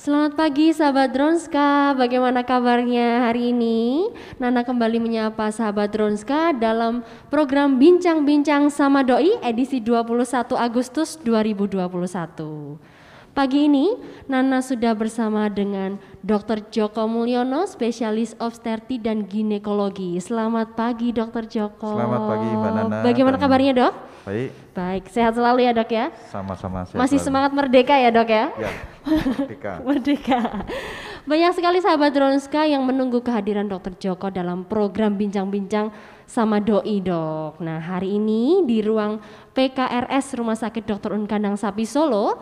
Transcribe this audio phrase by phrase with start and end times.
[0.00, 4.08] Selamat pagi sahabat Dronska, bagaimana kabarnya hari ini?
[4.40, 12.80] Nana kembali menyapa sahabat Dronska dalam program Bincang-Bincang sama Doi edisi 21 Agustus 2021.
[13.36, 13.92] Pagi ini
[14.24, 16.64] Nana sudah bersama dengan Dr.
[16.72, 20.16] Joko Mulyono, spesialis obstetri dan ginekologi.
[20.16, 21.44] Selamat pagi Dr.
[21.44, 22.00] Joko.
[22.00, 22.98] Selamat pagi Mbak Nana.
[23.04, 23.94] Bagaimana kabarnya dok?
[24.20, 24.50] Baik.
[24.76, 26.12] Baik, sehat selalu ya dok ya?
[26.28, 27.26] Sama-sama sehat Masih selalu.
[27.26, 28.44] semangat merdeka ya dok ya?
[28.52, 28.70] Ya,
[29.32, 29.72] merdeka.
[29.88, 30.40] Merdeka.
[31.24, 33.96] Banyak sekali sahabat Dronska yang menunggu kehadiran Dr.
[33.96, 35.88] Joko dalam program bincang-bincang
[36.28, 37.64] sama doi dok.
[37.64, 39.24] Nah hari ini di ruang
[39.56, 41.16] PKRS Rumah Sakit Dr.
[41.16, 42.40] Unkandang Sapi Solo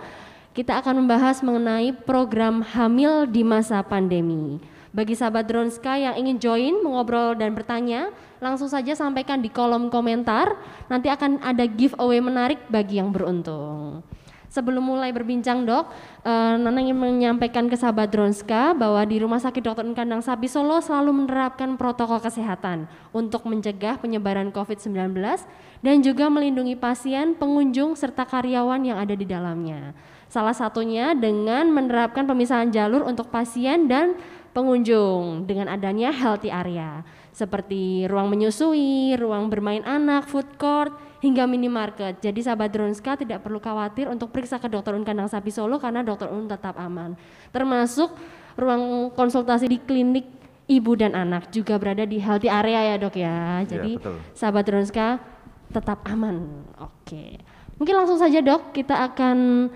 [0.58, 4.58] kita akan membahas mengenai program hamil di masa pandemi.
[4.90, 10.58] Bagi sahabat Dronska yang ingin join, mengobrol dan bertanya, langsung saja sampaikan di kolom komentar.
[10.86, 14.02] Nanti akan ada giveaway menarik bagi yang beruntung.
[14.48, 15.92] Sebelum mulai berbincang dok,
[16.24, 19.84] eh, Nana ingin menyampaikan ke sahabat Dronska bahwa di Rumah Sakit Dr.
[19.92, 25.44] Kandang Sapi Solo selalu menerapkan protokol kesehatan untuk mencegah penyebaran COVID-19
[25.84, 29.92] dan juga melindungi pasien, pengunjung, serta karyawan yang ada di dalamnya.
[30.32, 34.16] Salah satunya dengan menerapkan pemisahan jalur untuk pasien dan
[34.56, 37.04] pengunjung dengan adanya healthy area
[37.38, 40.90] seperti ruang menyusui, ruang bermain anak, food court,
[41.22, 42.18] hingga minimarket.
[42.18, 46.02] Jadi sahabat Dronska tidak perlu khawatir untuk periksa ke dokter Un Kandang Sapi Solo karena
[46.02, 47.14] dokter Un tetap aman.
[47.54, 48.10] Termasuk
[48.58, 50.26] ruang konsultasi di klinik
[50.66, 53.62] ibu dan anak juga berada di healthy area ya dok ya.
[53.62, 54.18] Jadi betul.
[54.34, 55.22] sahabat Dronska
[55.70, 56.66] tetap aman.
[56.82, 57.38] Oke.
[57.78, 59.70] Mungkin langsung saja dok kita akan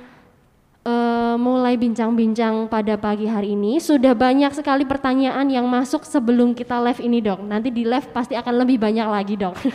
[0.82, 3.78] eh, mulai bincang-bincang pada pagi hari ini.
[3.78, 7.42] Sudah banyak sekali pertanyaan yang masuk sebelum kita live ini dok.
[7.42, 9.56] Nanti di live pasti akan lebih banyak lagi dok.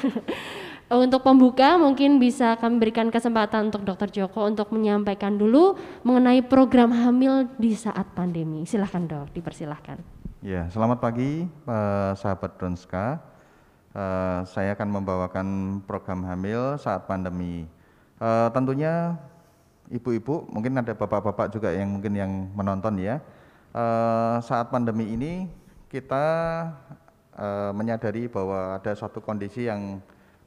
[0.88, 5.76] Untuk pembuka mungkin bisa kami berikan kesempatan untuk Dokter Joko untuk menyampaikan dulu
[6.08, 8.64] mengenai program hamil di saat pandemi.
[8.64, 10.00] Silahkan dok, dipersilahkan.
[10.40, 13.20] Ya, selamat pagi eh, sahabat Dronska.
[13.92, 15.48] Eh, saya akan membawakan
[15.84, 17.68] program hamil saat pandemi.
[18.24, 19.20] Eh, tentunya
[19.92, 23.20] ibu-ibu, mungkin ada bapak-bapak juga yang mungkin yang menonton ya.
[23.72, 25.48] Eh, saat pandemi ini
[25.88, 26.26] kita
[27.38, 30.02] eh, menyadari bahwa ada suatu kondisi yang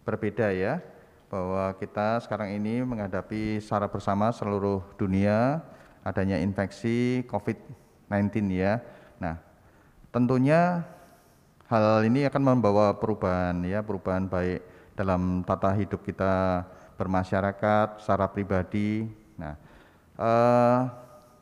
[0.04, 0.82] berbeda ya,
[1.30, 5.62] bahwa kita sekarang ini menghadapi secara bersama seluruh dunia
[6.02, 8.82] adanya infeksi COVID-19 ya.
[9.20, 9.36] Nah,
[10.10, 10.82] tentunya
[11.70, 14.60] hal ini akan membawa perubahan ya, perubahan baik
[14.98, 16.66] dalam tata hidup kita
[16.98, 19.08] bermasyarakat, secara pribadi.
[19.40, 19.54] Nah,
[20.20, 20.80] eh,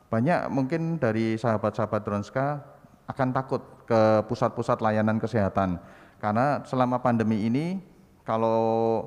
[0.08, 2.62] banyak mungkin dari sahabat-sahabat Dronska
[3.10, 5.80] akan takut ke pusat-pusat layanan kesehatan
[6.20, 7.80] karena selama pandemi ini
[8.22, 9.04] kalau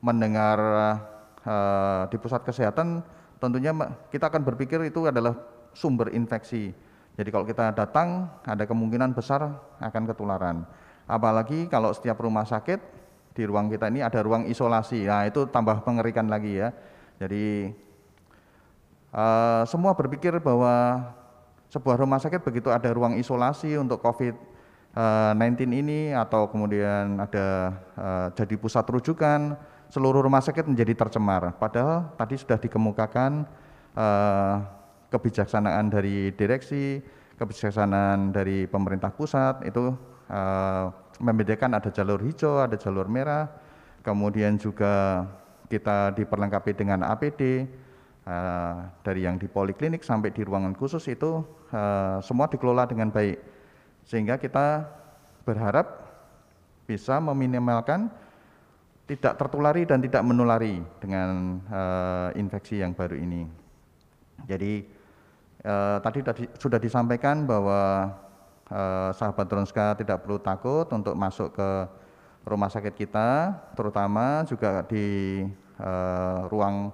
[0.00, 0.58] mendengar
[1.44, 3.04] eh, di pusat kesehatan
[3.38, 3.76] tentunya
[4.08, 5.36] kita akan berpikir itu adalah
[5.76, 6.72] sumber infeksi.
[7.14, 9.46] Jadi kalau kita datang ada kemungkinan besar
[9.78, 10.66] akan ketularan.
[11.06, 12.80] Apalagi kalau setiap rumah sakit
[13.34, 15.04] di ruang kita ini ada ruang isolasi.
[15.04, 16.74] Nah, itu tambah mengerikan lagi ya.
[17.18, 17.70] Jadi
[19.14, 21.06] eh, semua berpikir bahwa
[21.70, 28.54] sebuah rumah sakit begitu ada ruang isolasi untuk COVID-19 ini atau kemudian ada eh, jadi
[28.58, 29.58] pusat rujukan,
[29.90, 31.54] seluruh rumah sakit menjadi tercemar.
[31.58, 33.46] Padahal tadi sudah dikemukakan
[33.94, 34.54] eh,
[35.10, 36.98] kebijaksanaan dari direksi,
[37.38, 39.94] kebijaksanaan dari pemerintah pusat itu
[40.30, 40.84] eh,
[41.18, 43.50] membedakan ada jalur hijau, ada jalur merah,
[44.02, 45.26] kemudian juga
[45.70, 47.66] kita diperlengkapi dengan APD
[48.24, 53.38] eh, dari yang di poliklinik sampai di ruangan khusus itu eh, semua dikelola dengan baik
[54.04, 54.84] sehingga kita
[55.44, 56.04] berharap
[56.84, 58.12] bisa meminimalkan
[59.04, 63.44] tidak tertulari dan tidak menulari dengan eh, infeksi yang baru ini.
[64.48, 64.84] Jadi
[65.64, 66.18] eh, tadi
[66.56, 68.12] sudah disampaikan bahwa
[68.68, 71.70] eh, sahabat Dronska tidak perlu takut untuk masuk ke
[72.44, 75.40] rumah sakit kita, terutama juga di
[75.80, 76.92] eh, ruang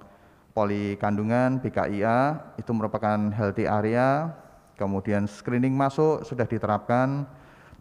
[0.51, 4.31] poli kandungan BKIA itu merupakan healthy area,
[4.75, 7.27] kemudian screening masuk sudah diterapkan.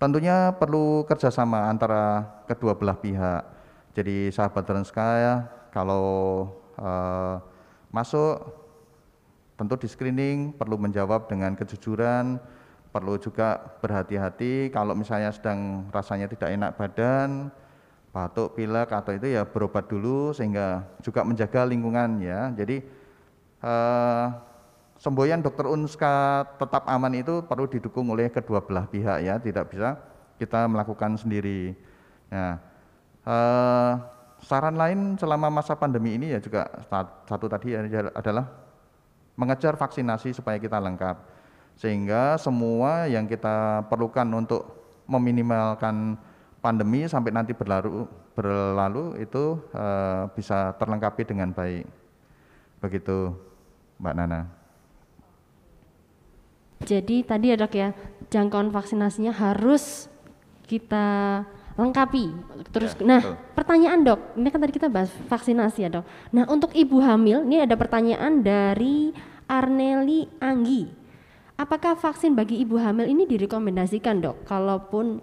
[0.00, 3.42] Tentunya perlu kerjasama antara kedua belah pihak.
[3.92, 5.08] Jadi sahabat Dronska
[5.74, 7.36] kalau eh,
[7.92, 8.38] masuk
[9.60, 12.40] tentu di screening perlu menjawab dengan kejujuran,
[12.90, 17.52] perlu juga berhati-hati kalau misalnya sedang rasanya tidak enak badan,
[18.10, 22.50] batuk, pilek atau itu ya berobat dulu sehingga juga menjaga lingkungan ya.
[22.54, 22.82] Jadi
[23.62, 24.26] eh,
[24.98, 29.96] semboyan dokter Unska tetap aman itu perlu didukung oleh kedua belah pihak ya, tidak bisa
[30.36, 31.78] kita melakukan sendiri.
[32.30, 32.58] Nah,
[33.24, 33.92] eh,
[34.42, 37.76] saran lain selama masa pandemi ini ya juga sat- satu tadi
[38.10, 38.48] adalah
[39.38, 41.16] mengejar vaksinasi supaya kita lengkap.
[41.78, 44.68] Sehingga semua yang kita perlukan untuk
[45.08, 46.18] meminimalkan
[46.60, 48.04] pandemi sampai nanti berlalu
[48.36, 51.88] berlalu itu uh, bisa terlengkapi dengan baik.
[52.80, 53.36] Begitu,
[54.00, 54.40] Mbak Nana.
[56.80, 57.92] Jadi tadi ya dok ya,
[58.32, 60.08] jangkauan vaksinasinya harus
[60.64, 61.44] kita
[61.76, 62.32] lengkapi.
[62.72, 63.36] Terus, ya, nah betul.
[63.52, 66.04] pertanyaan dok, ini kan tadi kita bahas vaksinasi ya dok.
[66.32, 69.12] Nah untuk ibu hamil, ini ada pertanyaan dari
[69.44, 70.88] Arneli Anggi.
[71.60, 74.48] Apakah vaksin bagi ibu hamil ini direkomendasikan dok?
[74.48, 75.20] Kalaupun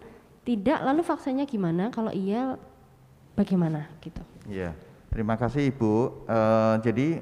[0.47, 1.91] tidak, lalu vaksinnya gimana?
[1.91, 2.55] Kalau iya,
[3.35, 4.23] bagaimana gitu?
[4.47, 4.71] Iya,
[5.11, 6.23] terima kasih ibu.
[6.23, 7.19] Uh, jadi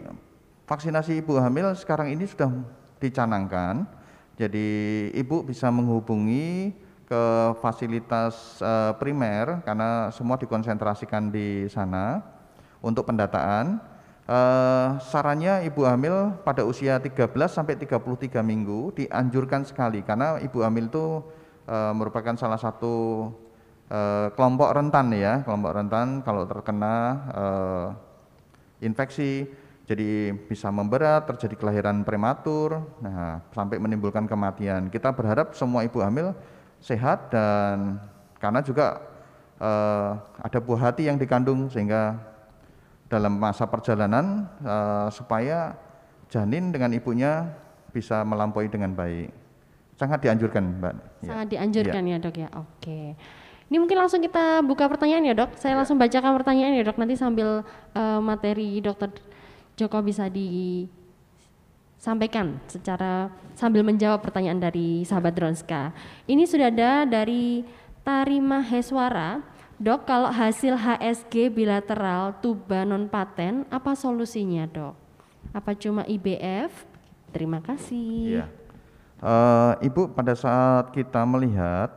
[0.69, 2.53] vaksinasi ibu hamil sekarang ini sudah
[3.01, 3.89] dicanangkan
[4.35, 4.67] jadi
[5.15, 6.75] ibu bisa menghubungi
[7.07, 7.23] ke
[7.63, 12.19] fasilitas uh, primer karena semua dikonsentrasikan di sana
[12.83, 13.79] untuk pendataan.
[14.25, 20.89] Uh, sarannya ibu hamil pada usia 13 sampai 33 minggu dianjurkan sekali karena ibu hamil
[20.89, 21.21] itu
[21.65, 23.27] uh, merupakan salah satu
[23.89, 26.95] uh, kelompok rentan ya, kelompok rentan kalau terkena
[27.33, 27.87] uh,
[28.81, 29.45] infeksi
[29.85, 34.89] jadi bisa memberat, terjadi kelahiran prematur, nah sampai menimbulkan kematian.
[34.89, 36.33] Kita berharap semua ibu hamil
[36.81, 38.01] sehat dan
[38.41, 38.97] karena juga
[39.61, 42.17] eh, ada buah hati yang dikandung sehingga
[43.05, 45.77] dalam masa perjalanan eh, supaya
[46.33, 47.45] janin dengan ibunya
[47.93, 49.44] bisa melampaui dengan baik.
[49.95, 50.93] Sangat dianjurkan, Mbak.
[51.23, 51.27] Ya.
[51.31, 52.51] Sangat dianjurkan ya, ya dok ya.
[52.51, 53.15] Oke.
[53.65, 55.57] Ini mungkin langsung kita buka pertanyaan ya dok.
[55.57, 55.77] Saya ya.
[55.81, 56.97] langsung bacakan pertanyaan ya dok.
[56.99, 57.63] Nanti sambil
[57.95, 59.09] uh, materi dokter
[59.75, 65.91] Joko bisa disampaikan secara sambil menjawab pertanyaan dari sahabat Dronska.
[66.27, 67.65] Ini sudah ada dari
[68.03, 69.41] Tarima Heswara.
[69.75, 74.95] Dok, kalau hasil HSG bilateral tuba non paten, apa solusinya dok?
[75.51, 76.87] Apa cuma IBF?
[77.35, 78.39] Terima kasih.
[78.39, 78.47] Ya.
[79.25, 81.89] Uh, Ibu, pada saat kita melihat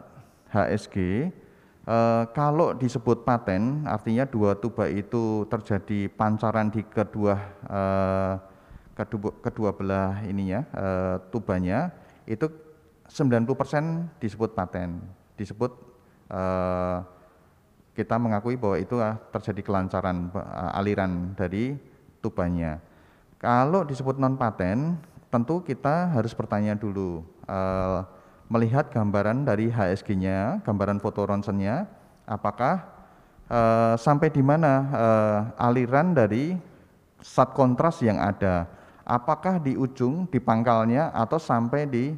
[0.49, 1.29] HSG,
[1.89, 8.37] Eh, kalau disebut paten, artinya dua tuba itu terjadi pancaran di kedua uh,
[8.93, 11.89] kedua, kedua belah ininya uh, tubanya
[12.29, 12.45] itu
[13.09, 15.01] 90% disebut paten,
[15.41, 15.73] disebut
[16.29, 17.09] uh,
[17.97, 21.73] kita mengakui bahwa itu uh, terjadi kelancaran uh, aliran dari
[22.21, 22.85] tubanya.
[23.41, 27.25] Kalau disebut non paten, tentu kita harus bertanya dulu.
[27.49, 28.05] Uh,
[28.49, 31.85] melihat gambaran dari HSG-nya, gambaran foto ronsennya,
[32.25, 32.85] apakah
[33.53, 35.39] uh, sampai di mana uh,
[35.69, 36.57] aliran dari
[37.21, 38.65] sat kontras yang ada,
[39.05, 42.17] apakah di ujung, di pangkalnya, atau sampai di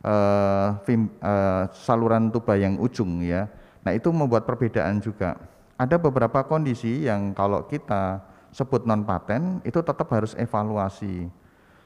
[0.00, 3.44] uh, film, uh, saluran tuba yang ujung ya.
[3.84, 5.36] Nah itu membuat perbedaan juga.
[5.76, 11.28] Ada beberapa kondisi yang kalau kita sebut non paten itu tetap harus evaluasi.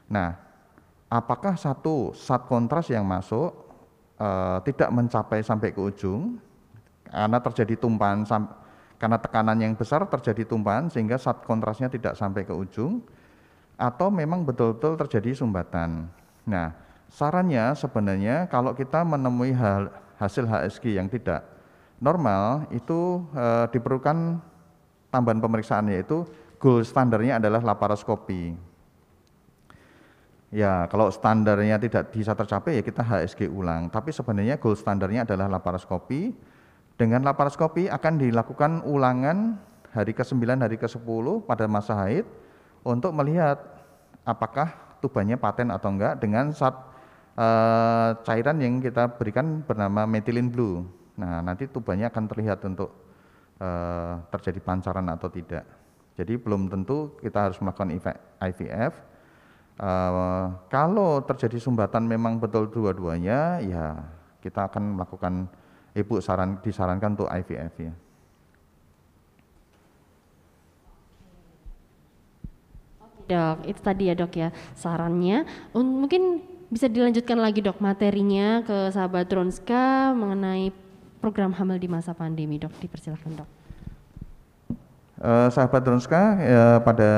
[0.06, 0.49] Nah,
[1.10, 3.50] apakah satu sat kontras yang masuk
[4.16, 6.38] uh, tidak mencapai sampai ke ujung
[7.10, 8.22] karena terjadi tumpahan
[9.00, 13.02] karena tekanan yang besar terjadi tumpahan sehingga saat kontrasnya tidak sampai ke ujung
[13.74, 16.04] atau memang betul-betul terjadi sumbatan.
[16.44, 16.76] Nah,
[17.08, 19.88] sarannya sebenarnya kalau kita menemui hal,
[20.20, 21.48] hasil HSG yang tidak
[21.96, 24.36] normal itu e, diperlukan
[25.08, 26.28] tambahan pemeriksaan yaitu
[26.60, 28.52] gold standarnya adalah laparoskopi.
[30.50, 33.86] Ya, kalau standarnya tidak bisa tercapai ya kita HSG ulang.
[33.86, 36.34] Tapi sebenarnya gold standarnya adalah laparoskopi.
[36.98, 39.56] Dengan laparoskopi akan dilakukan ulangan
[39.94, 42.26] hari ke-9, hari ke-10 pada masa haid
[42.82, 43.62] untuk melihat
[44.26, 46.76] apakah tubannya paten atau enggak dengan saat
[47.38, 50.84] uh, cairan yang kita berikan bernama methylene blue.
[51.16, 52.90] Nah, nanti tubannya akan terlihat untuk
[53.62, 55.64] uh, terjadi pancaran atau tidak.
[56.18, 57.96] Jadi belum tentu kita harus melakukan
[58.44, 58.92] IVF,
[59.78, 63.96] Uh, kalau terjadi sumbatan memang betul dua-duanya, ya
[64.40, 65.48] kita akan melakukan
[65.94, 67.92] ibu saran disarankan untuk IVF ya.
[73.30, 75.46] Dok, itu tadi ya dok ya sarannya.
[75.76, 80.74] Mungkin bisa dilanjutkan lagi dok materinya ke sahabat Tronska mengenai
[81.22, 82.74] program hamil di masa pandemi dok.
[82.82, 83.59] Dipersilakan dok.
[85.20, 87.12] Uh, sahabat Dronska, ya, pada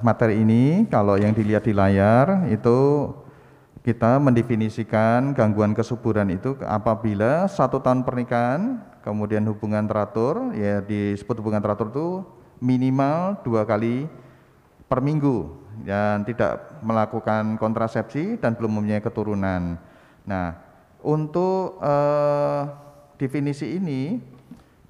[0.00, 3.12] materi ini kalau yang dilihat di layar itu
[3.84, 11.60] kita mendefinisikan gangguan kesuburan itu apabila satu tahun pernikahan, kemudian hubungan teratur, ya disebut hubungan
[11.60, 12.08] teratur itu
[12.56, 14.08] minimal dua kali
[14.88, 15.52] per minggu
[15.84, 19.76] dan tidak melakukan kontrasepsi dan belum mempunyai keturunan.
[20.24, 20.56] Nah,
[21.04, 22.64] untuk uh,
[23.20, 24.31] definisi ini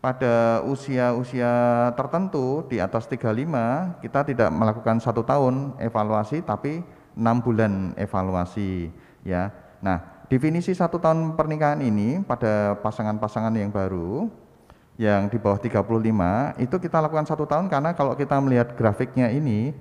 [0.03, 1.53] pada usia-usia
[1.95, 6.83] tertentu di atas 35 kita tidak melakukan satu tahun evaluasi tapi
[7.15, 8.91] enam bulan evaluasi
[9.23, 9.99] ya Nah,
[10.31, 14.31] definisi satu tahun pernikahan ini pada pasangan-pasangan yang baru
[14.95, 19.75] yang di bawah 35 itu kita lakukan satu tahun karena kalau kita melihat grafiknya ini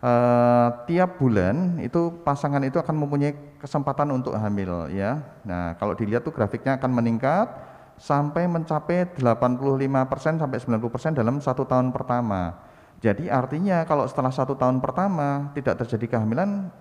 [0.00, 5.20] eh, tiap bulan itu pasangan itu akan mempunyai kesempatan untuk hamil ya.
[5.44, 7.52] Nah, kalau dilihat tuh grafiknya akan meningkat
[7.98, 12.58] sampai mencapai 85% sampai 90% dalam satu tahun pertama.
[13.04, 16.72] Jadi artinya kalau setelah satu tahun pertama tidak terjadi kehamilan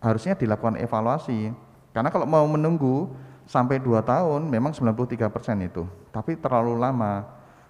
[0.00, 1.52] harusnya dilakukan evaluasi.
[1.92, 3.12] Karena kalau mau menunggu
[3.48, 5.32] sampai dua tahun memang 93%
[5.64, 7.24] itu, tapi terlalu lama.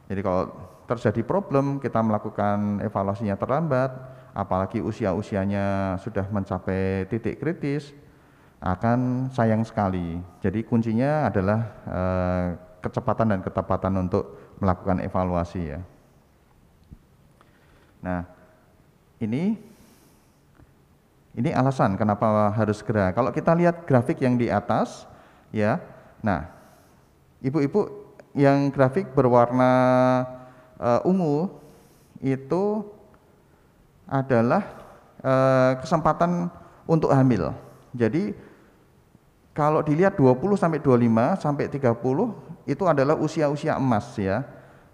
[0.07, 0.51] Jadi kalau
[0.87, 3.91] terjadi problem kita melakukan evaluasinya terlambat,
[4.35, 7.95] apalagi usia-usianya sudah mencapai titik kritis,
[8.63, 10.19] akan sayang sekali.
[10.43, 12.47] Jadi kuncinya adalah eh,
[12.87, 15.81] kecepatan dan ketepatan untuk melakukan evaluasi ya.
[17.99, 18.23] Nah,
[19.19, 19.59] ini
[21.37, 23.11] ini alasan kenapa harus segera.
[23.11, 25.05] Kalau kita lihat grafik yang di atas,
[25.51, 25.83] ya.
[26.23, 26.49] Nah,
[27.43, 29.73] ibu-ibu yang grafik berwarna
[30.79, 31.51] uh, ungu
[32.23, 32.87] itu
[34.07, 34.65] adalah
[35.21, 36.49] uh, kesempatan
[36.87, 37.53] untuk hamil.
[37.93, 38.33] Jadi
[39.57, 44.43] kalau dilihat 20 sampai 25 sampai 30 itu adalah usia-usia emas ya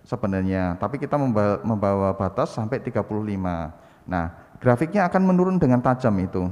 [0.04, 3.72] sebenarnya, tapi kita membawa, membawa batas sampai 35.
[4.04, 4.24] Nah,
[4.60, 6.50] grafiknya akan menurun dengan tajam itu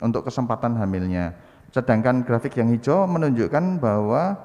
[0.00, 1.36] untuk kesempatan hamilnya.
[1.70, 4.36] Sedangkan grafik yang hijau menunjukkan bahwa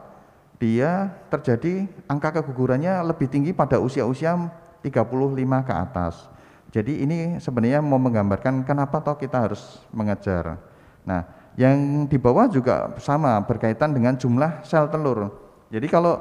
[0.61, 4.37] dia terjadi angka kegugurannya lebih tinggi pada usia-usia
[4.85, 6.29] 35 ke atas.
[6.71, 10.55] Jadi ini sebenarnya mau menggambarkan kenapa toh kita harus mengejar.
[11.03, 11.27] Nah,
[11.59, 15.50] yang di bawah juga sama berkaitan dengan jumlah sel telur.
[15.71, 16.19] Jadi kalau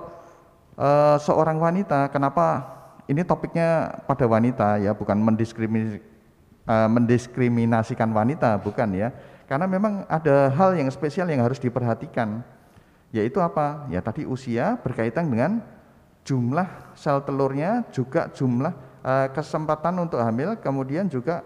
[0.78, 2.62] uh, seorang wanita kenapa
[3.10, 5.98] ini topiknya pada wanita ya bukan mendiskriminasi
[6.70, 9.10] uh, mendiskriminasikan wanita bukan ya.
[9.50, 12.46] Karena memang ada hal yang spesial yang harus diperhatikan
[13.10, 13.90] yaitu apa?
[13.90, 15.58] Ya tadi usia berkaitan dengan
[16.22, 18.70] jumlah sel telurnya juga jumlah
[19.02, 21.42] uh, kesempatan untuk hamil kemudian juga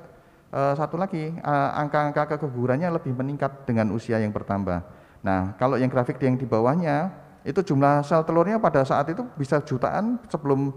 [0.53, 1.33] uh, satu lagi
[1.73, 4.85] angka-angka kegugurannya lebih meningkat dengan usia yang bertambah.
[5.25, 9.61] Nah kalau yang grafik yang di bawahnya itu jumlah sel telurnya pada saat itu bisa
[9.61, 10.73] jutaan sebelum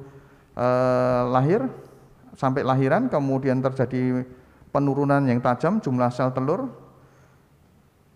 [0.54, 1.64] eh, lahir
[2.36, 4.28] sampai lahiran kemudian terjadi
[4.70, 6.70] penurunan yang tajam jumlah sel telur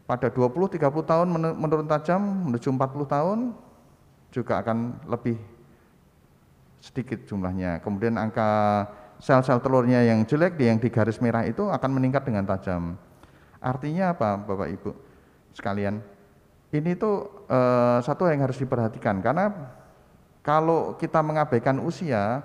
[0.05, 2.19] pada 20 30 tahun menurun tajam
[2.51, 3.39] menuju 40 tahun
[4.31, 5.39] juga akan lebih
[6.81, 7.79] sedikit jumlahnya.
[7.79, 8.83] Kemudian angka
[9.21, 12.97] sel-sel telurnya yang jelek yang di garis merah itu akan meningkat dengan tajam.
[13.61, 14.91] Artinya apa Bapak Ibu
[15.53, 16.01] sekalian?
[16.71, 19.19] Ini tuh eh, satu yang harus diperhatikan.
[19.19, 19.51] Karena
[20.41, 22.41] kalau kita mengabaikan usia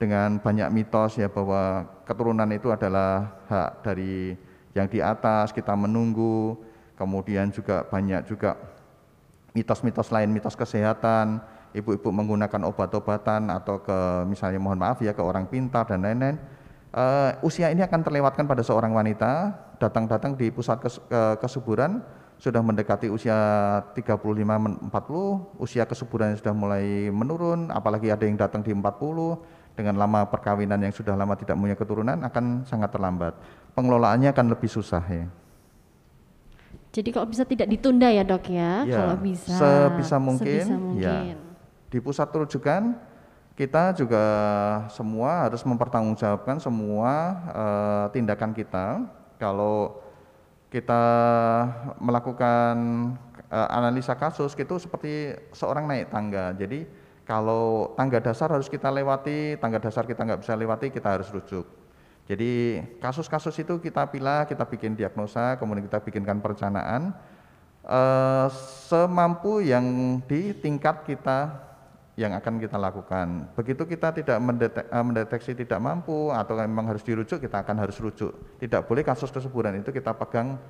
[0.00, 4.32] dengan banyak mitos ya bahwa keturunan itu adalah hak dari
[4.72, 6.56] yang di atas kita menunggu
[6.96, 8.56] kemudian juga banyak juga
[9.52, 11.44] mitos-mitos lain mitos kesehatan
[11.76, 16.40] ibu-ibu menggunakan obat-obatan atau ke misalnya mohon maaf ya ke orang pintar dan lain-lain
[16.96, 20.96] uh, usia ini akan terlewatkan pada seorang wanita datang-datang di pusat kes,
[21.44, 22.00] kesuburan
[22.40, 23.36] sudah mendekati usia
[23.92, 24.16] 35
[24.88, 24.88] 40,
[25.60, 28.80] usia kesuburannya sudah mulai menurun, apalagi ada yang datang di 40
[29.76, 33.36] dengan lama perkawinan yang sudah lama tidak punya keturunan akan sangat terlambat.
[33.76, 35.28] Pengelolaannya akan lebih susah ya.
[36.90, 39.54] Jadi kalau bisa tidak ditunda ya dok ya, ya kalau bisa.
[39.54, 41.36] Sebisa mungkin, sebisa mungkin.
[41.36, 41.38] ya.
[41.92, 42.98] Di pusat rujukan
[43.54, 44.24] kita juga
[44.88, 47.12] semua harus mempertanggungjawabkan semua
[47.52, 49.04] uh, tindakan kita.
[49.36, 50.00] Kalau
[50.70, 51.02] kita
[51.98, 52.74] melakukan
[53.50, 56.54] uh, analisa kasus itu seperti seorang naik tangga.
[56.54, 56.86] Jadi
[57.26, 61.66] kalau tangga dasar harus kita lewati, tangga dasar kita nggak bisa lewati, kita harus rujuk.
[62.30, 67.10] Jadi kasus-kasus itu kita pilih, kita bikin diagnosa, kemudian kita bikinkan perencanaan
[67.82, 68.46] uh,
[68.86, 71.69] semampu yang di tingkat kita
[72.20, 73.48] yang akan kita lakukan.
[73.56, 77.96] Begitu kita tidak mendetek, eh, mendeteksi tidak mampu atau memang harus dirujuk, kita akan harus
[77.96, 78.60] rujuk.
[78.60, 80.60] Tidak boleh kasus kesuburan itu kita pegang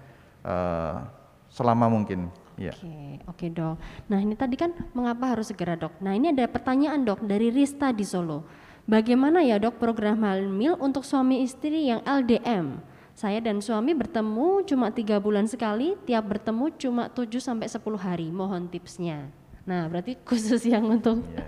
[0.47, 1.03] uh,
[1.51, 2.31] selama mungkin.
[2.55, 2.71] Ya.
[2.77, 3.77] Oke, oke dok.
[4.07, 5.99] Nah ini tadi kan mengapa harus segera dok?
[5.99, 8.47] Nah ini ada pertanyaan dok dari Rista di Solo.
[8.87, 12.79] Bagaimana ya dok program hamil untuk suami istri yang LDM?
[13.17, 18.33] Saya dan suami bertemu cuma tiga bulan sekali, tiap bertemu cuma 7 sampai 10 hari.
[18.33, 19.40] Mohon tipsnya.
[19.69, 21.47] Nah, berarti khusus yang untuk yeah.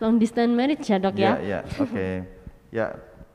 [0.00, 1.40] long distance marriage ya, Dok yeah, ya?
[1.40, 1.90] Iya, oke.
[1.90, 2.14] Okay.
[2.70, 2.86] Ya,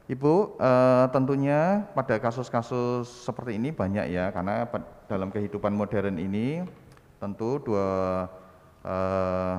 [0.06, 4.70] Ibu, uh, tentunya pada kasus-kasus seperti ini banyak ya, karena
[5.10, 6.62] dalam kehidupan modern ini
[7.18, 7.90] tentu dua
[8.86, 9.56] uh,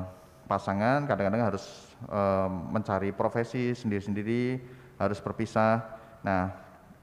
[0.47, 1.67] pasangan kadang-kadang harus
[2.07, 4.63] uh, mencari profesi sendiri-sendiri,
[5.03, 5.83] harus berpisah.
[6.23, 6.55] Nah,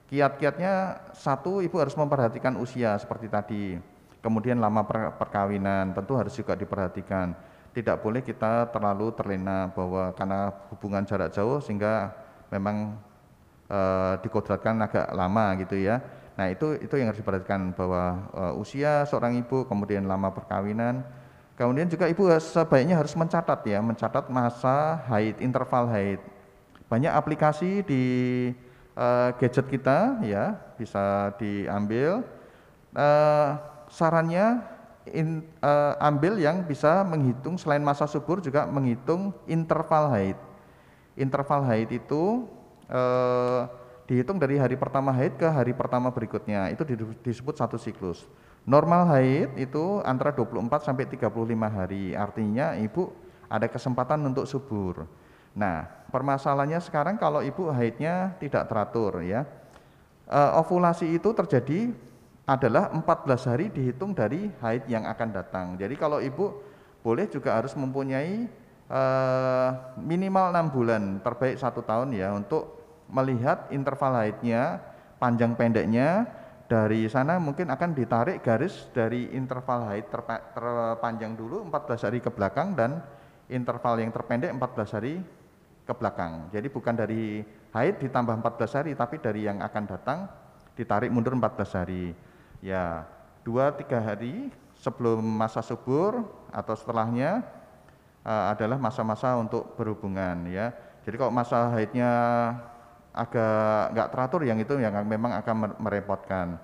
[0.08, 3.64] kiat-kiatnya satu, Ibu harus memperhatikan usia seperti tadi
[4.24, 7.36] kemudian lama per- perkawinan tentu harus juga diperhatikan.
[7.74, 12.14] Tidak boleh kita terlalu terlena bahwa karena hubungan jarak jauh sehingga
[12.54, 12.94] memang
[13.66, 15.98] eh, dikodratkan agak lama gitu ya.
[16.38, 21.02] Nah itu itu yang harus diperhatikan bahwa eh, usia seorang ibu, kemudian lama perkawinan,
[21.58, 26.22] kemudian juga ibu sebaiknya harus mencatat ya, mencatat masa haid, interval haid.
[26.90, 28.04] Banyak aplikasi di
[28.94, 32.22] eh, gadget kita ya bisa diambil.
[32.94, 33.50] Eh,
[33.90, 34.73] sarannya
[35.12, 40.38] in- eh, ambil yang bisa menghitung selain masa subur juga menghitung interval haid.
[41.20, 42.48] Interval haid itu
[42.88, 43.62] eh,
[44.06, 46.70] dihitung dari hari pertama haid ke hari pertama berikutnya.
[46.72, 48.28] Itu di- disebut satu siklus.
[48.64, 52.16] Normal haid itu antara 24 sampai 35 hari.
[52.16, 53.12] Artinya ibu
[53.52, 55.04] ada kesempatan untuk subur.
[55.54, 59.44] Nah, permasalahannya sekarang kalau ibu haidnya tidak teratur ya.
[60.24, 61.92] Eh, ovulasi itu terjadi
[62.44, 65.80] adalah 14 hari dihitung dari haid yang akan datang.
[65.80, 66.60] Jadi kalau ibu
[67.00, 68.48] boleh juga harus mempunyai
[68.92, 69.70] eh,
[70.00, 74.84] minimal enam bulan, terbaik satu tahun ya untuk melihat interval haidnya,
[75.20, 76.28] panjang pendeknya.
[76.64, 82.32] Dari sana mungkin akan ditarik garis dari interval haid terpa- terpanjang dulu 14 hari ke
[82.34, 83.04] belakang dan
[83.52, 85.22] interval yang terpendek 14 hari
[85.84, 86.50] ke belakang.
[86.50, 87.44] Jadi bukan dari
[87.76, 90.20] haid ditambah 14 hari tapi dari yang akan datang
[90.74, 92.33] ditarik mundur 14 hari.
[92.64, 93.04] Ya,
[93.44, 94.48] dua tiga hari
[94.80, 97.44] sebelum masa subur atau setelahnya
[98.24, 100.72] eh, adalah masa-masa untuk berhubungan ya.
[101.04, 102.12] Jadi kalau masa haidnya
[103.12, 106.56] agak nggak teratur yang itu yang memang akan mer- merepotkan.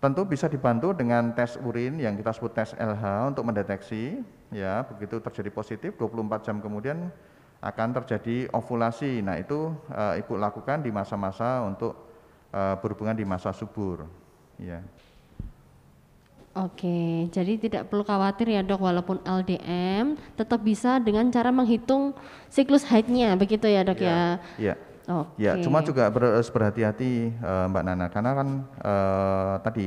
[0.00, 5.20] Tentu bisa dibantu dengan tes urin yang kita sebut tes LH untuk mendeteksi ya begitu
[5.20, 7.12] terjadi positif 24 jam kemudian
[7.60, 9.20] akan terjadi ovulasi.
[9.20, 11.92] Nah, itu eh, Ibu lakukan di masa-masa untuk
[12.56, 14.08] eh, berhubungan di masa subur.
[14.56, 14.80] Ya.
[16.56, 22.16] Oke, jadi tidak perlu khawatir ya dok, walaupun LDM tetap bisa dengan cara menghitung
[22.48, 24.40] siklus haidnya, begitu ya dok ya?
[24.56, 24.74] Ya.
[25.04, 25.36] Oke.
[25.36, 28.48] Ya, cuma juga ber- harus berhati-hati eh, Mbak Nana karena kan
[28.80, 29.86] eh, tadi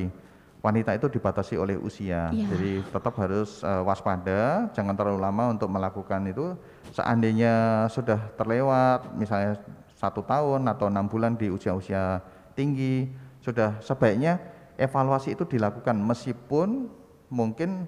[0.62, 2.30] wanita itu dibatasi oleh usia.
[2.30, 2.46] Iya.
[2.54, 6.54] Jadi tetap harus eh, waspada, jangan terlalu lama untuk melakukan itu.
[6.94, 9.58] Seandainya sudah terlewat misalnya
[9.98, 12.22] satu tahun atau enam bulan di usia-usia
[12.54, 13.10] tinggi,
[13.42, 14.40] sudah sebaiknya
[14.80, 16.88] evaluasi itu dilakukan meskipun
[17.28, 17.86] mungkin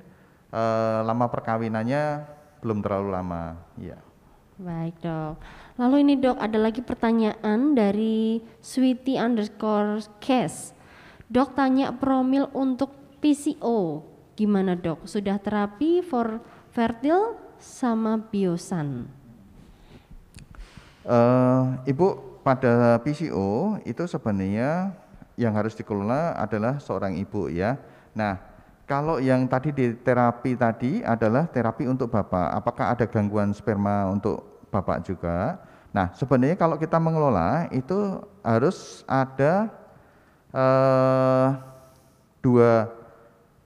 [0.51, 2.27] eh, lama perkawinannya
[2.61, 3.57] belum terlalu lama.
[3.79, 3.97] Ya.
[4.61, 5.41] Baik dok.
[5.81, 10.77] Lalu ini dok ada lagi pertanyaan dari Sweetie underscore case.
[11.31, 14.05] Dok tanya promil untuk PCO
[14.37, 15.07] gimana dok?
[15.09, 19.09] Sudah terapi for fertile sama biosan?
[21.01, 24.93] Eh, Ibu pada PCO itu sebenarnya
[25.41, 27.81] yang harus dikelola adalah seorang ibu ya.
[28.13, 28.37] Nah,
[28.85, 32.53] kalau yang tadi di terapi tadi adalah terapi untuk bapak.
[32.53, 35.57] Apakah ada gangguan sperma untuk bapak juga?
[35.89, 39.73] Nah, sebenarnya kalau kita mengelola itu harus ada
[40.53, 41.47] eh,
[42.45, 42.91] dua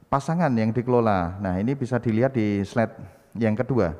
[0.07, 1.35] pasangan yang dikelola.
[1.43, 2.95] Nah, ini bisa dilihat di slide
[3.35, 3.91] yang kedua.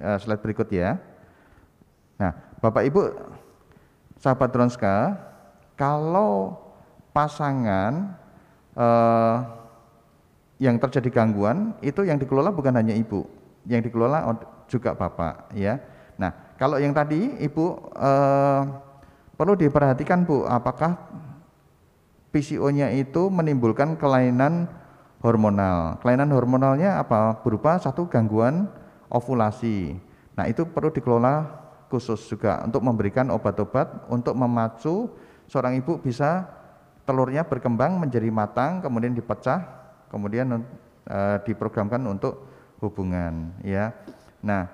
[0.00, 0.96] Eh, slide berikut ya.
[2.16, 3.12] Nah, Bapak Ibu,
[4.20, 5.16] sahabat Dronska,
[5.80, 6.60] kalau
[7.16, 8.12] pasangan
[8.76, 9.36] eh,
[10.60, 13.24] yang terjadi gangguan itu yang dikelola bukan hanya ibu,
[13.64, 14.28] yang dikelola
[14.68, 15.80] juga bapak, ya.
[16.20, 18.62] Nah, kalau yang tadi ibu eh,
[19.40, 21.00] perlu diperhatikan bu, apakah
[22.30, 24.68] PCO-nya itu menimbulkan kelainan
[25.24, 25.96] hormonal.
[26.04, 27.40] Kelainan hormonalnya apa?
[27.40, 28.68] Berupa satu gangguan
[29.08, 29.96] ovulasi.
[30.36, 31.58] Nah, itu perlu dikelola
[31.90, 35.10] khusus juga untuk memberikan obat-obat untuk memacu
[35.50, 36.46] seorang ibu bisa
[37.02, 39.66] telurnya berkembang menjadi matang, kemudian dipecah,
[40.06, 40.62] kemudian
[41.10, 42.46] eh, diprogramkan untuk
[42.78, 43.90] hubungan, ya.
[44.46, 44.70] Nah,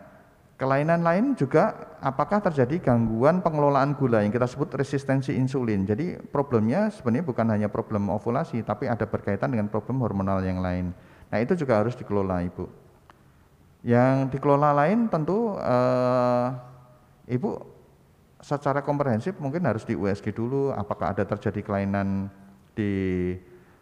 [0.61, 5.89] kelainan lain juga apakah terjadi gangguan pengelolaan gula yang kita sebut resistensi insulin.
[5.89, 10.93] Jadi problemnya sebenarnya bukan hanya problem ovulasi, tapi ada berkaitan dengan problem hormonal yang lain.
[11.33, 12.69] Nah itu juga harus dikelola ibu.
[13.81, 16.47] Yang dikelola lain tentu eh,
[17.33, 17.76] ibu
[18.41, 20.73] secara komprehensif mungkin harus di USG dulu.
[20.73, 22.29] Apakah ada terjadi kelainan
[22.77, 22.93] di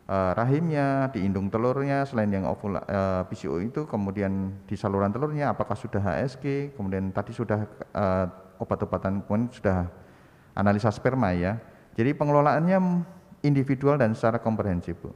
[0.04, 5.50] eh, rahimnya, di indung telurnya, selain yang ovula, eh, PCO itu, kemudian di saluran telurnya,
[5.54, 8.26] apakah sudah HSG, kemudian tadi sudah eh,
[8.62, 9.90] obat-obatan, kemudian sudah
[10.54, 11.58] analisa sperma ya.
[11.94, 12.78] Jadi pengelolaannya
[13.46, 15.10] individual dan secara komprehensif, Bu.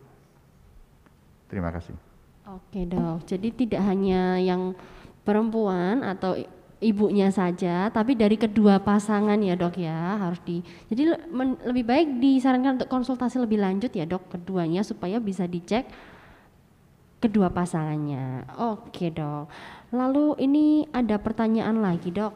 [1.48, 1.96] Terima kasih.
[2.48, 4.72] Oke dok, jadi tidak hanya yang
[5.20, 6.32] perempuan atau
[6.78, 10.62] ibunya saja, tapi dari kedua pasangan ya dok ya harus di.
[10.86, 15.90] Jadi men- lebih baik disarankan untuk konsultasi lebih lanjut ya dok keduanya supaya bisa dicek
[17.18, 18.46] kedua pasangannya.
[18.58, 19.50] Oke dok.
[19.90, 22.34] Lalu ini ada pertanyaan lagi dok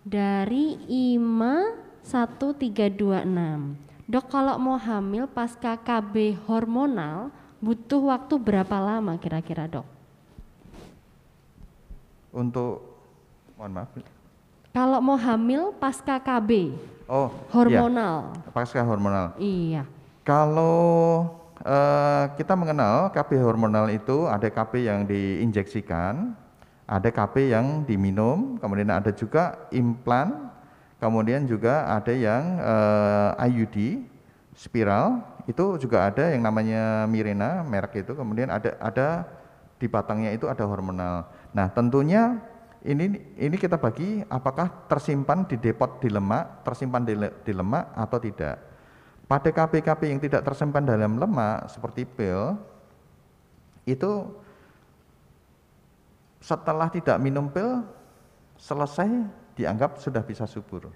[0.00, 3.76] dari Ima 1326.
[4.04, 9.88] Dok kalau mau hamil pasca KB hormonal butuh waktu berapa lama kira-kira dok?
[12.32, 12.93] Untuk
[13.58, 13.90] mohon maaf.
[14.74, 18.32] Kalau mau hamil pasca KB Oh, hormonal.
[18.32, 19.36] iya, pasca hormonal.
[19.36, 19.84] Iya.
[20.24, 21.28] Kalau
[21.60, 26.32] eh, kita mengenal KB hormonal itu ada KB yang diinjeksikan,
[26.88, 30.48] ada KB yang diminum, kemudian ada juga implan,
[30.96, 33.76] kemudian juga ada yang eh, IUD,
[34.56, 39.28] spiral, itu juga ada yang namanya Mirena, merek itu, kemudian ada ada
[39.76, 41.28] di batangnya itu ada hormonal.
[41.52, 42.40] Nah, tentunya
[42.84, 47.96] ini ini kita bagi apakah tersimpan di depot di lemak, tersimpan di, le- di lemak
[47.96, 48.60] atau tidak.
[49.24, 52.60] Pada KP-KP yang tidak tersimpan dalam lemak seperti pil
[53.88, 54.28] itu
[56.44, 57.80] setelah tidak minum pil
[58.60, 59.08] selesai
[59.56, 60.92] dianggap sudah bisa subur.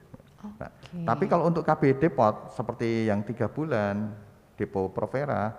[0.60, 0.70] Nah,
[1.08, 4.12] tapi kalau untuk KB depot seperti yang tiga bulan
[4.60, 5.56] depo Provera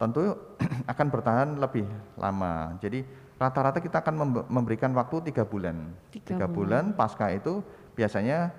[0.00, 0.32] tentu
[0.90, 1.84] akan bertahan lebih
[2.16, 2.72] lama.
[2.80, 5.94] Jadi rata-rata kita akan membe- memberikan waktu tiga bulan.
[6.10, 7.62] Tiga Tiga bulan pasca itu
[7.94, 8.50] biasanya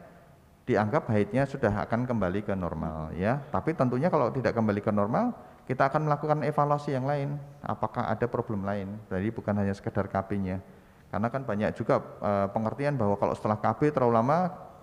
[0.64, 3.44] dianggap haidnya sudah akan kembali ke normal ya.
[3.52, 5.36] Tapi tentunya kalau tidak kembali ke normal,
[5.68, 7.36] kita akan melakukan evaluasi yang lain.
[7.62, 8.96] Apakah ada problem lain?
[9.12, 10.64] Jadi bukan hanya sekedar KB-nya.
[11.10, 14.38] Karena kan banyak juga eh, pengertian bahwa kalau setelah KB terlalu lama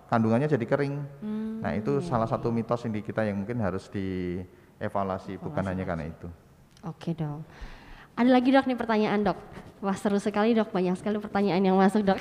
[0.07, 0.95] kandungannya jadi kering.
[1.23, 6.05] Hmm, Nah itu salah satu mitos ini kita yang mungkin harus dievaluasi, bukan hanya karena
[6.05, 6.27] itu.
[6.85, 7.41] Oke dok.
[8.17, 9.37] Ada lagi dok nih pertanyaan dok.
[9.77, 12.17] Wah seru sekali dok, banyak sekali pertanyaan yang masuk dok.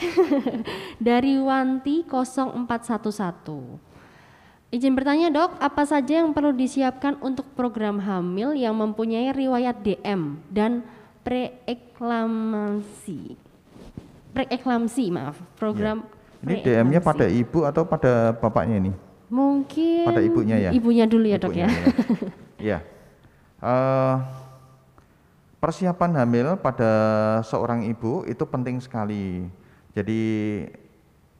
[1.08, 3.80] Dari Wanti 0411.
[4.76, 10.36] Izin bertanya dok, apa saja yang perlu disiapkan untuk program hamil yang mempunyai riwayat DM
[10.52, 10.84] dan
[11.24, 11.80] preeklamasi?
[14.36, 16.04] Preeklamsi maaf, program
[16.44, 18.92] Ini DM-nya pada ibu atau pada bapaknya ini?
[19.32, 20.76] Mungkin pada ibunya ya?
[20.76, 21.88] Ibunya dulu ya dok Ibunya, ya.
[22.68, 22.78] Iya.
[23.64, 24.16] Eh,
[25.66, 26.92] persiapan hamil pada
[27.42, 29.50] seorang ibu itu penting sekali.
[29.98, 30.22] Jadi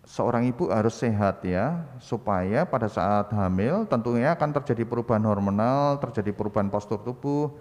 [0.02, 6.34] seorang ibu harus sehat ya, supaya pada saat hamil tentunya akan terjadi perubahan hormonal, terjadi
[6.34, 7.54] perubahan postur tubuh,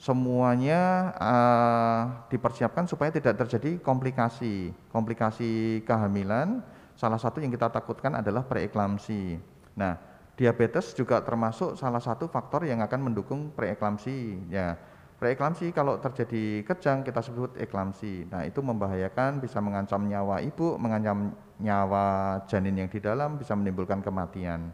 [0.00, 2.00] semuanya eh,
[2.32, 4.72] dipersiapkan supaya tidak terjadi komplikasi.
[4.88, 6.64] Komplikasi kehamilan,
[6.96, 9.36] salah satu yang kita takutkan adalah preeklamsi.
[9.76, 10.00] Nah,
[10.32, 14.48] diabetes juga termasuk salah satu faktor yang akan mendukung preeklamsi.
[14.48, 14.80] Ya,
[15.20, 18.24] preeklamsi kalau terjadi kejang kita sebut eklamsi.
[18.32, 24.00] Nah, itu membahayakan, bisa mengancam nyawa ibu, mengancam nyawa janin yang di dalam, bisa menimbulkan
[24.00, 24.72] kematian.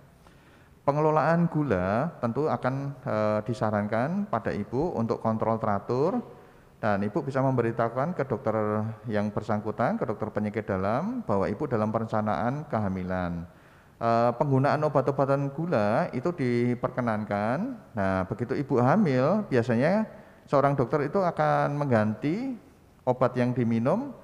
[0.86, 6.22] Pengelolaan gula tentu akan eh, disarankan pada ibu untuk kontrol teratur
[6.78, 8.54] dan ibu bisa memberitahukan ke dokter
[9.10, 13.50] yang bersangkutan, ke dokter penyakit dalam bahwa ibu dalam perencanaan kehamilan.
[13.98, 17.58] Eh, penggunaan obat-obatan gula itu diperkenankan.
[17.98, 20.06] Nah, begitu ibu hamil, biasanya
[20.46, 22.54] seorang dokter itu akan mengganti
[23.06, 24.14] obat yang diminum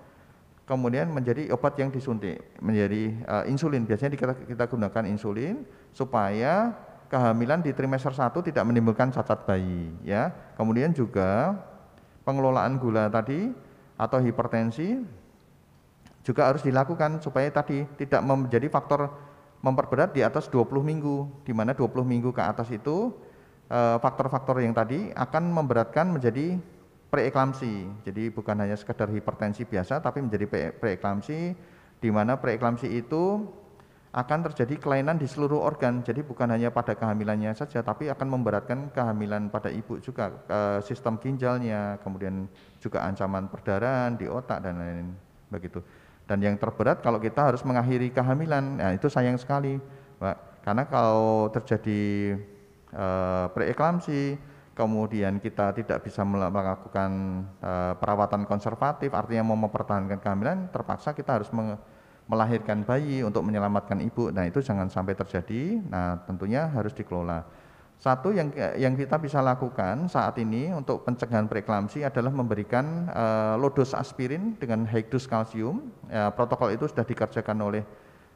[0.67, 3.85] kemudian menjadi obat yang disuntik menjadi eh, insulin.
[3.85, 6.73] Biasanya kita, kita gunakan insulin supaya
[7.13, 10.33] kehamilan di trimester 1 tidak menimbulkan cacat bayi ya.
[10.57, 11.59] Kemudian juga
[12.25, 13.53] pengelolaan gula tadi
[13.99, 15.03] atau hipertensi
[16.23, 19.11] juga harus dilakukan supaya tadi tidak menjadi faktor
[19.63, 23.15] memperberat di atas 20 minggu di mana 20 minggu ke atas itu
[23.73, 26.61] faktor-faktor yang tadi akan memberatkan menjadi
[27.09, 27.89] preeklamsi.
[28.05, 31.57] Jadi bukan hanya sekedar hipertensi biasa tapi menjadi pre- preeklamsi
[32.01, 33.49] di mana preeklamsi itu
[34.13, 36.05] akan terjadi kelainan di seluruh organ.
[36.05, 41.17] Jadi bukan hanya pada kehamilannya saja tapi akan memberatkan kehamilan pada ibu juga eh, sistem
[41.17, 42.49] ginjalnya, kemudian
[42.81, 45.17] juga ancaman perdarahan di otak dan lain-lain
[45.49, 45.81] begitu.
[46.29, 49.77] Dan yang terberat kalau kita harus mengakhiri kehamilan, nah itu sayang sekali,
[50.17, 50.65] Pak.
[50.65, 52.37] Karena kalau terjadi
[52.93, 54.37] eh, preeklamsi,
[54.73, 57.11] kemudian kita tidak bisa mela- melakukan
[57.61, 61.51] eh, perawatan konservatif, artinya mau mempertahankan kehamilan, terpaksa kita harus
[62.29, 64.31] melahirkan bayi untuk menyelamatkan ibu.
[64.31, 65.83] Nah itu jangan sampai terjadi.
[65.91, 67.45] Nah tentunya harus dikelola.
[68.03, 73.07] Satu yang yang kita bisa lakukan saat ini untuk pencegahan preeklamsi adalah memberikan
[73.63, 75.87] low dose aspirin dengan high dose kalsium.
[76.11, 77.87] Ya, protokol itu sudah dikerjakan oleh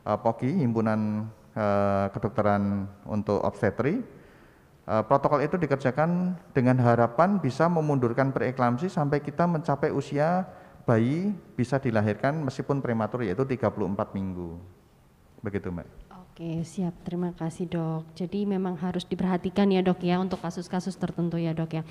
[0.07, 1.27] eh, POGI, Himpunan
[1.59, 4.07] eh, Kedokteran untuk Obstetri.
[4.87, 10.47] Eh, protokol itu dikerjakan dengan harapan bisa memundurkan preeklamsi sampai kita mencapai usia
[10.87, 14.63] bayi bisa dilahirkan meskipun prematur yaitu 34 minggu.
[15.43, 15.91] Begitu, Mbak.
[16.31, 16.95] Oke, siap.
[17.03, 18.15] Terima kasih, Dok.
[18.15, 21.85] Jadi memang harus diperhatikan ya, Dok ya untuk kasus-kasus tertentu ya, Dok ya.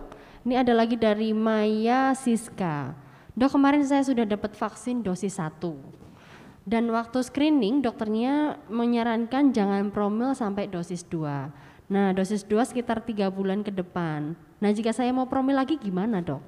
[0.44, 2.92] Ini ada lagi dari Maya Siska.
[3.36, 5.76] Dok kemarin saya sudah dapat vaksin dosis satu.
[6.64, 13.28] Dan waktu screening dokternya menyarankan jangan promil sampai dosis 2 nah dosis 2 sekitar tiga
[13.28, 16.42] bulan ke depan Nah jika saya mau promil lagi gimana dok?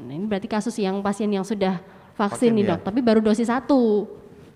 [0.00, 1.82] Nah, ini berarti kasus yang pasien yang sudah
[2.16, 2.70] vaksin, vaksin nih ya?
[2.74, 4.06] dok, tapi baru dosis satu.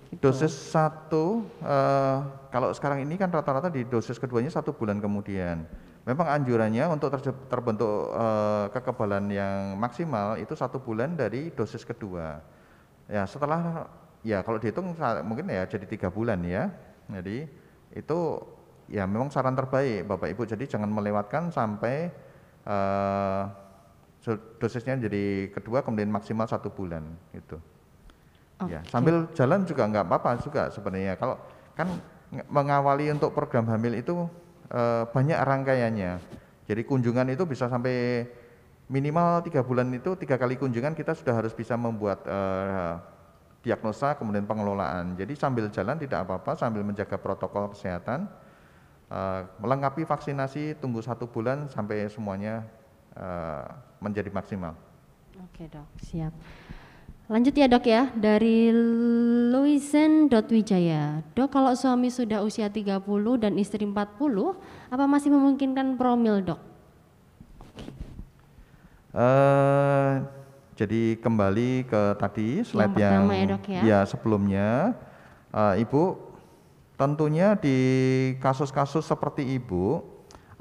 [0.09, 0.21] Gitu.
[0.23, 2.19] Dosis satu, uh,
[2.55, 5.67] kalau sekarang ini kan rata-rata di dosis keduanya satu bulan kemudian.
[6.05, 7.17] Memang anjurannya untuk
[7.49, 12.45] terbentuk uh, kekebalan yang maksimal itu satu bulan dari dosis kedua.
[13.09, 13.89] Ya setelah
[14.21, 14.93] ya kalau dihitung
[15.25, 16.69] mungkin ya jadi tiga bulan ya.
[17.09, 17.49] Jadi
[17.97, 18.19] itu
[18.89, 20.43] ya memang saran terbaik Bapak Ibu.
[20.49, 22.11] Jadi jangan melewatkan sampai
[22.69, 23.45] uh,
[24.57, 27.05] dosisnya jadi kedua kemudian maksimal satu bulan
[27.37, 27.61] gitu.
[28.61, 28.79] Okay.
[28.79, 31.21] Ya sambil jalan juga nggak apa-apa juga sebenarnya.
[31.21, 31.37] Kalau
[31.77, 31.91] kan
[32.49, 34.27] mengawali untuk program hamil itu
[34.73, 36.13] uh, banyak rangkaiannya.
[36.65, 38.25] Jadi kunjungan itu bisa sampai
[38.89, 42.97] minimal tiga bulan itu tiga kali kunjungan kita sudah harus bisa membuat uh,
[43.61, 45.17] diagnosa kemudian pengelolaan.
[45.17, 48.29] Jadi sambil jalan tidak apa-apa sambil menjaga protokol kesehatan
[49.11, 52.65] uh, melengkapi vaksinasi tunggu satu bulan sampai semuanya
[53.17, 53.67] uh,
[54.01, 54.77] menjadi maksimal.
[55.41, 56.33] Oke dok, siap.
[57.25, 58.69] Lanjut ya dok ya, dari
[60.53, 61.25] Wijaya.
[61.33, 63.01] Dok kalau suami sudah usia 30
[63.41, 63.97] dan istri 40,
[64.93, 66.61] apa masih memungkinkan promil dok?
[69.15, 70.21] Uh,
[70.77, 73.81] jadi kembali ke tadi slide yang, yang ya, dok, ya.
[73.81, 74.93] ya sebelumnya,
[75.55, 76.34] uh, Ibu
[76.95, 77.79] Tentunya di
[78.39, 79.99] kasus-kasus seperti ibu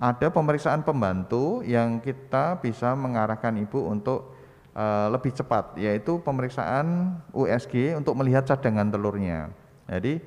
[0.01, 4.33] ada pemeriksaan pembantu yang kita bisa mengarahkan ibu untuk
[4.73, 9.53] uh, lebih cepat yaitu pemeriksaan USG untuk melihat cadangan telurnya.
[9.85, 10.19] Jadi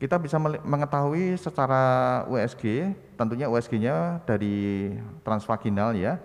[0.00, 4.88] kita bisa mengetahui secara USG, tentunya USG-nya dari
[5.20, 6.16] transvaginal ya,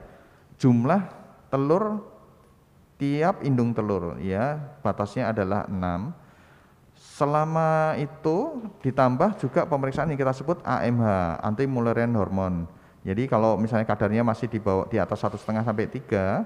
[0.56, 1.04] jumlah
[1.52, 2.00] telur
[2.96, 6.25] tiap indung telur ya, batasnya adalah 6
[7.06, 11.06] Selama itu ditambah juga pemeriksaan yang kita sebut AMH,
[11.46, 12.65] anti Mullerian hormon.
[13.06, 16.44] Jadi kalau misalnya kadarnya masih di bawah di atas satu setengah sampai tiga,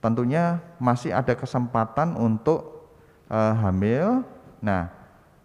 [0.00, 2.88] tentunya masih ada kesempatan untuk
[3.28, 4.24] uh, hamil.
[4.64, 4.88] Nah,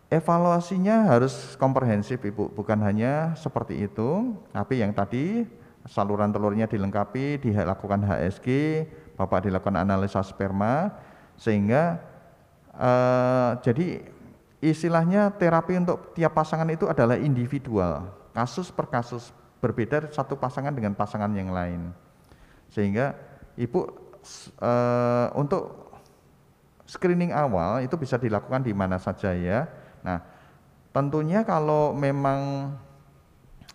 [0.08, 5.44] evaluasinya harus komprehensif ibu, bukan hanya seperti itu, tapi yang tadi
[5.86, 8.48] saluran telurnya dilengkapi, dilakukan HSG,
[9.20, 10.96] bapak dilakukan analisa sperma,
[11.36, 12.00] sehingga
[12.80, 14.19] uh, jadi
[14.60, 20.96] istilahnya terapi untuk tiap pasangan itu adalah individual, kasus per kasus berbeda satu pasangan dengan
[20.96, 21.92] pasangan yang lain.
[22.72, 23.16] Sehingga
[23.56, 23.88] ibu
[24.60, 24.72] e,
[25.36, 25.92] untuk
[26.88, 29.68] screening awal itu bisa dilakukan di mana saja ya.
[30.04, 30.24] Nah,
[30.92, 32.72] tentunya kalau memang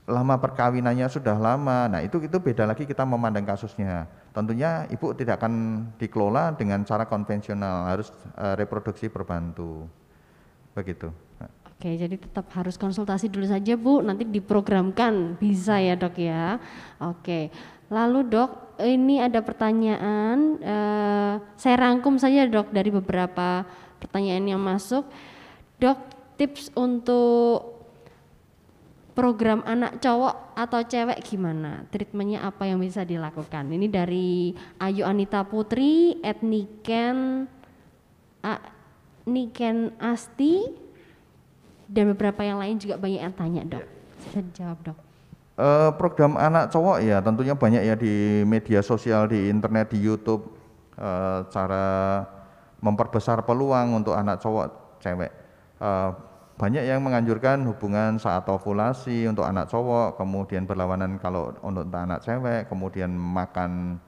[0.04, 4.04] lama perkawinannya sudah lama, nah itu itu beda lagi kita memandang kasusnya.
[4.34, 9.86] tentunya ibu tidak akan dikelola dengan cara konvensional, harus uh, reproduksi berbantu.
[10.74, 11.10] Begitu.
[11.74, 16.56] Oke, jadi tetap harus konsultasi dulu saja Bu, nanti diprogramkan bisa ya dok ya.
[17.02, 17.52] Oke,
[17.92, 23.68] lalu dok ini ada pertanyaan, uh, saya rangkum saja dok dari beberapa
[24.00, 25.04] pertanyaan yang masuk.
[25.76, 25.98] Dok,
[26.40, 27.74] tips untuk
[29.14, 31.86] program anak cowok atau cewek gimana?
[31.92, 33.70] Treatmentnya apa yang bisa dilakukan?
[33.70, 37.46] Ini dari Ayu Anita Putri, Etniken,
[39.24, 40.68] Niken Asti,
[41.88, 43.84] dan beberapa yang lain juga banyak yang tanya dok.
[44.20, 44.98] Bisa dijawab dok.
[45.54, 50.50] Uh, program anak cowok ya tentunya banyak ya di media sosial, di internet, di YouTube,
[50.98, 51.86] uh, cara
[52.82, 55.30] memperbesar peluang untuk anak cowok, cewek.
[55.78, 56.10] Uh,
[56.54, 62.66] banyak yang menganjurkan hubungan saat ovulasi untuk anak cowok, kemudian berlawanan kalau untuk anak cewek,
[62.70, 64.02] kemudian makan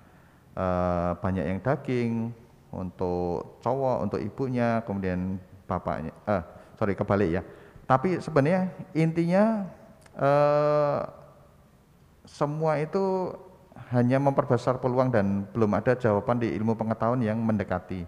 [0.54, 2.34] uh, banyak yang daging
[2.70, 6.42] untuk cowok, untuk ibunya, kemudian bapaknya, uh,
[6.78, 7.42] sorry kebalik ya.
[7.86, 9.66] Tapi sebenarnya intinya
[10.18, 11.06] uh,
[12.26, 13.30] semua itu
[13.94, 18.02] hanya memperbesar peluang dan belum ada jawaban di ilmu pengetahuan yang mendekati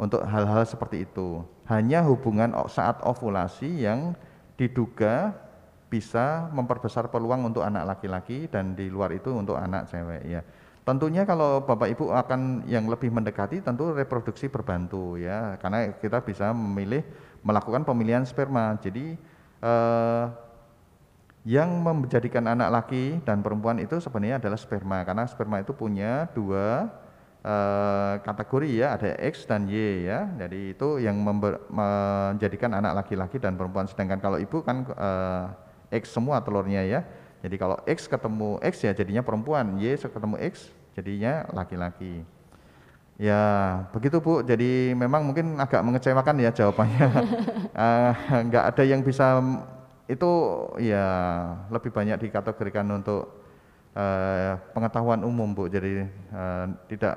[0.00, 4.16] untuk hal-hal seperti itu hanya hubungan saat ovulasi yang
[4.56, 5.36] diduga
[5.92, 10.40] bisa memperbesar peluang untuk anak laki-laki dan di luar itu untuk anak cewek ya.
[10.82, 15.54] Tentunya kalau Bapak Ibu akan yang lebih mendekati tentu reproduksi berbantu ya.
[15.62, 17.06] Karena kita bisa memilih
[17.46, 18.74] melakukan pemilihan sperma.
[18.82, 19.14] Jadi
[19.62, 20.24] eh,
[21.46, 25.06] yang menjadikan anak laki dan perempuan itu sebenarnya adalah sperma.
[25.06, 26.90] Karena sperma itu punya dua
[27.42, 28.98] uh, kategori ya.
[28.98, 30.26] Ada X dan Y ya.
[30.38, 31.18] Jadi itu yang
[31.70, 33.86] menjadikan anak laki-laki dan perempuan.
[33.86, 35.50] Sedangkan kalau ibu kan uh,
[35.94, 37.02] X semua telurnya ya
[37.42, 42.22] jadi kalau X ketemu X ya jadinya perempuan Y ketemu X jadinya laki-laki.
[43.18, 43.42] Ya
[43.90, 44.46] begitu bu.
[44.46, 47.08] Jadi memang mungkin agak mengecewakan ya jawabannya.
[47.74, 48.12] Uh,
[48.48, 49.42] nggak ada yang bisa
[50.06, 50.30] itu
[50.82, 51.06] ya
[51.70, 53.42] lebih banyak dikategorikan untuk
[53.96, 57.16] uh, pengetahuan umum Bu, jadi uh, tidak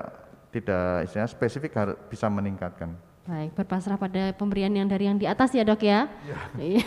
[0.54, 2.96] tidak istilahnya spesifik harus bisa meningkatkan.
[3.26, 6.06] Baik, berpasrah pada pemberian yang dari yang di atas ya dok ya.
[6.62, 6.78] ya.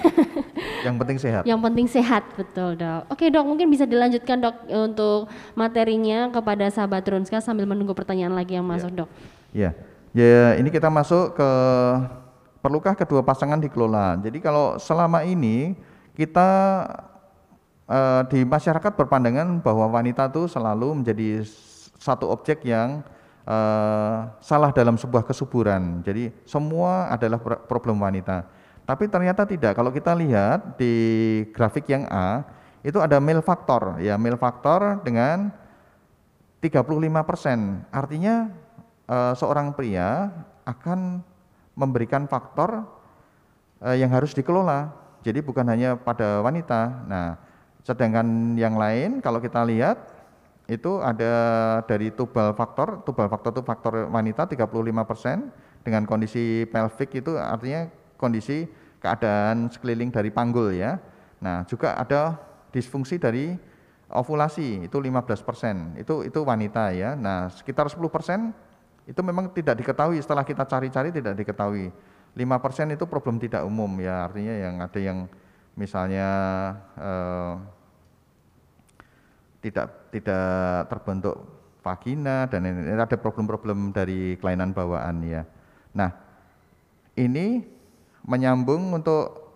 [0.88, 1.43] yang penting sehat.
[1.43, 3.12] Yang penting sehat, betul dok.
[3.12, 8.56] Oke dok, mungkin bisa dilanjutkan dok untuk materinya kepada sahabat Runska sambil menunggu pertanyaan lagi
[8.56, 8.97] yang masuk ya.
[9.04, 9.10] dok.
[9.52, 9.69] Ya,
[10.15, 11.49] ya ini kita masuk ke
[12.63, 14.15] perlukah kedua pasangan dikelola.
[14.23, 15.75] Jadi kalau selama ini
[16.15, 16.49] kita
[17.84, 21.43] uh, di masyarakat berpandangan bahwa wanita itu selalu menjadi
[21.99, 23.04] satu objek yang
[23.50, 26.06] uh, salah dalam sebuah kesuburan.
[26.06, 28.46] Jadi semua adalah problem wanita.
[28.86, 29.74] Tapi ternyata tidak.
[29.74, 30.94] Kalau kita lihat di
[31.54, 32.46] grafik yang A,
[32.86, 33.98] itu ada male faktor.
[33.98, 35.50] Ya, male faktor dengan
[36.62, 37.90] 35%.
[37.90, 38.54] Artinya
[39.10, 40.30] uh, seorang pria
[40.66, 41.26] akan
[41.74, 42.86] memberikan faktor
[43.82, 44.94] uh, yang harus dikelola.
[45.26, 46.82] Jadi bukan hanya pada wanita.
[47.06, 47.28] Nah,
[47.90, 49.98] Sedangkan yang lain kalau kita lihat
[50.69, 51.34] itu ada
[51.89, 57.89] dari tubal faktor, tubal faktor itu faktor wanita 35% dengan kondisi pelvic itu artinya
[58.21, 58.69] kondisi
[59.01, 61.01] keadaan sekeliling dari panggul ya.
[61.41, 62.38] Nah, juga ada
[62.69, 63.58] disfungsi dari
[64.13, 65.97] ovulasi itu 15%.
[65.97, 67.17] Itu itu wanita ya.
[67.17, 68.53] Nah, sekitar 10%
[69.10, 71.89] itu memang tidak diketahui setelah kita cari-cari tidak diketahui.
[72.38, 75.25] 5% itu problem tidak umum ya, artinya yang ada yang
[75.73, 76.29] misalnya
[76.93, 77.53] eh,
[79.60, 81.36] tidak tidak terbentuk
[81.84, 85.43] vagina dan ini ada problem-problem dari kelainan bawaan ya.
[85.95, 86.12] Nah,
[87.16, 87.64] ini
[88.28, 89.51] menyambung untuk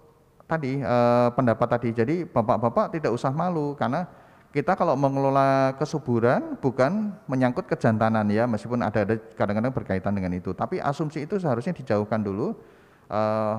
[0.48, 1.90] tadi eh, pendapat tadi.
[1.92, 4.08] Jadi bapak-bapak tidak usah malu karena
[4.54, 10.54] kita kalau mengelola kesuburan bukan menyangkut kejantanan ya, meskipun ada ada kadang-kadang berkaitan dengan itu.
[10.54, 12.54] Tapi asumsi itu seharusnya dijauhkan dulu.
[13.10, 13.56] Eh,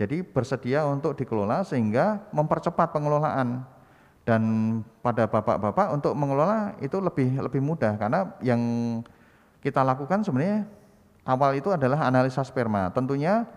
[0.00, 3.68] jadi bersedia untuk dikelola sehingga mempercepat pengelolaan
[4.28, 4.42] dan
[5.00, 7.96] pada bapak-bapak untuk mengelola itu lebih lebih mudah.
[7.96, 8.60] Karena yang
[9.64, 10.68] kita lakukan sebenarnya
[11.24, 12.92] awal itu adalah analisa sperma.
[12.92, 13.48] Tentunya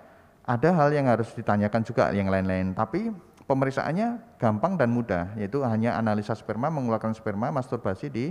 [0.44, 3.12] ada hal yang harus ditanyakan juga yang lain-lain, tapi
[3.48, 8.26] pemeriksaannya gampang dan mudah, yaitu hanya analisa sperma, mengeluarkan sperma, masturbasi di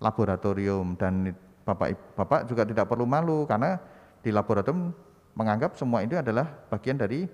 [0.00, 0.96] laboratorium.
[0.96, 1.36] Dan
[1.68, 3.76] bapak-bapak juga tidak perlu malu karena
[4.24, 4.92] di laboratorium
[5.32, 7.24] menganggap semua ini adalah bagian dari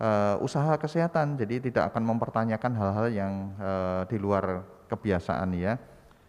[0.00, 5.78] uh, usaha kesehatan, jadi tidak akan mempertanyakan hal-hal yang uh, di luar kebiasaan ya.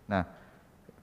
[0.05, 0.23] Nah,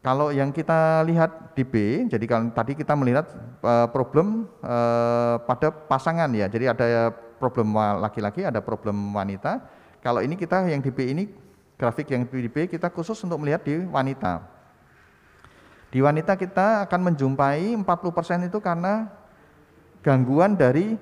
[0.02, 1.74] kalau yang kita lihat di B,
[2.10, 3.30] jadi kalau tadi kita melihat
[3.62, 9.62] uh, problem uh, pada pasangan ya, jadi ada problem laki-laki, ada problem wanita.
[10.02, 11.30] Kalau ini kita yang di B ini
[11.78, 14.42] grafik yang di B kita khusus untuk melihat di wanita.
[15.92, 19.12] Di wanita kita akan menjumpai 40% itu karena
[20.00, 20.96] gangguan dari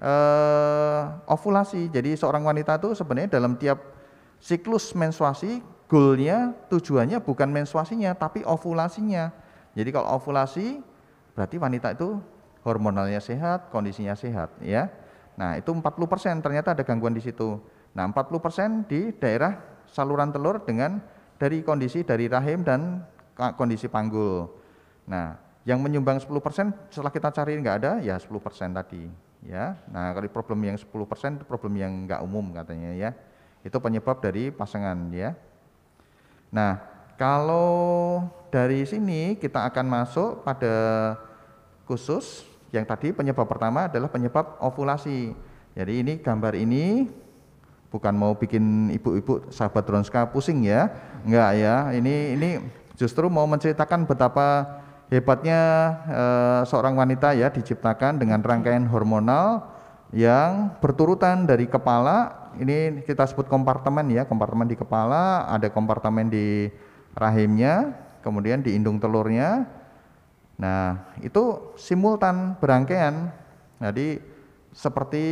[0.00, 1.92] eh, ovulasi.
[1.92, 3.78] Jadi seorang wanita itu sebenarnya dalam tiap
[4.40, 9.30] siklus menstruasi goalnya tujuannya bukan menstruasinya tapi ovulasinya.
[9.76, 10.80] Jadi kalau ovulasi
[11.36, 12.18] berarti wanita itu
[12.66, 14.90] hormonalnya sehat, kondisinya sehat ya.
[15.38, 17.56] Nah, itu 40% ternyata ada gangguan di situ.
[17.96, 19.56] Nah, 40% di daerah
[19.88, 21.00] saluran telur dengan
[21.40, 23.00] dari kondisi dari rahim dan
[23.56, 24.52] kondisi panggul.
[25.08, 29.29] Nah, yang menyumbang 10% setelah kita cari nggak ada, ya 10% tadi.
[29.40, 33.10] Ya, nah kalau problem yang 10% itu problem yang nggak umum katanya ya.
[33.64, 35.32] Itu penyebab dari pasangan ya.
[36.52, 36.80] Nah,
[37.16, 40.74] kalau dari sini kita akan masuk pada
[41.88, 45.32] khusus yang tadi penyebab pertama adalah penyebab ovulasi.
[45.72, 47.08] Jadi ini gambar ini
[47.90, 50.88] bukan mau bikin ibu-ibu sahabat Ronska pusing ya,
[51.26, 51.76] enggak ya.
[51.92, 52.50] Ini ini
[52.94, 54.79] justru mau menceritakan betapa
[55.10, 55.60] hebatnya
[56.06, 56.24] e,
[56.70, 59.66] seorang wanita ya diciptakan dengan rangkaian hormonal
[60.14, 62.50] yang berturutan dari kepala.
[62.58, 66.66] Ini kita sebut kompartemen ya kompartemen di kepala ada kompartemen di
[67.14, 69.66] rahimnya kemudian di indung telurnya.
[70.58, 73.30] Nah itu simultan berangkaian.
[73.82, 74.18] Jadi
[74.70, 75.24] seperti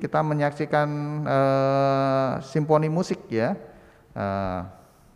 [0.00, 0.88] kita menyaksikan
[1.28, 1.38] e,
[2.40, 3.52] simfoni musik ya.
[4.16, 4.26] E,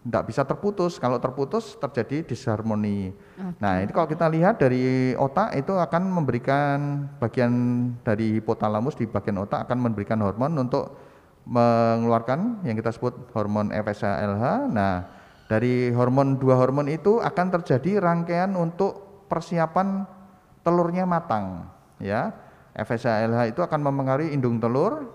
[0.01, 0.97] tidak bisa terputus.
[0.97, 3.13] Kalau terputus terjadi disharmoni.
[3.13, 3.61] Okay.
[3.61, 7.53] Nah, ini kalau kita lihat dari otak itu akan memberikan bagian
[8.01, 10.97] dari hipotalamus di bagian otak akan memberikan hormon untuk
[11.45, 14.45] mengeluarkan yang kita sebut hormon FSH-LH.
[14.73, 15.05] Nah,
[15.51, 20.09] dari hormon dua hormon itu akan terjadi rangkaian untuk persiapan
[20.65, 21.69] telurnya matang,
[22.01, 22.33] ya.
[22.71, 25.11] FSH-LH itu akan mempengaruhi indung telur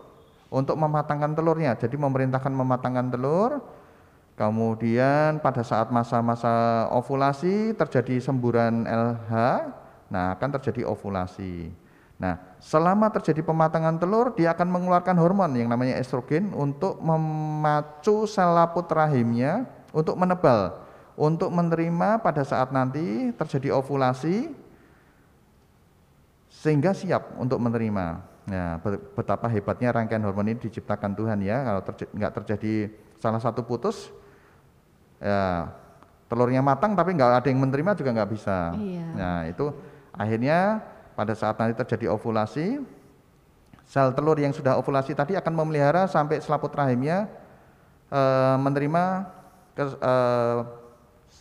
[0.51, 1.73] untuk mematangkan telurnya.
[1.79, 3.63] Jadi memerintahkan mematangkan telur
[4.35, 9.31] Kemudian pada saat masa-masa ovulasi terjadi semburan LH,
[10.11, 11.71] nah akan terjadi ovulasi.
[12.19, 18.51] Nah, selama terjadi pematangan telur, dia akan mengeluarkan hormon yang namanya estrogen untuk memacu sel
[18.55, 20.83] laput rahimnya untuk menebal,
[21.15, 24.51] untuk menerima pada saat nanti terjadi ovulasi
[26.51, 28.19] sehingga siap untuk menerima.
[28.51, 28.83] Nah,
[29.15, 31.63] betapa hebatnya rangkaian hormon ini diciptakan Tuhan ya.
[31.63, 32.73] Kalau terj nggak terjadi
[33.19, 34.11] salah satu putus,
[35.19, 35.71] ya
[36.25, 38.73] telurnya matang tapi nggak ada yang menerima juga nggak bisa.
[38.75, 39.07] Iya.
[39.13, 39.71] Nah itu
[40.15, 40.81] akhirnya
[41.15, 42.83] pada saat nanti terjadi ovulasi,
[43.87, 47.29] sel telur yang sudah ovulasi tadi akan memelihara sampai selaput rahimnya
[48.11, 48.21] e,
[48.59, 49.03] menerima
[49.77, 50.13] ke, e,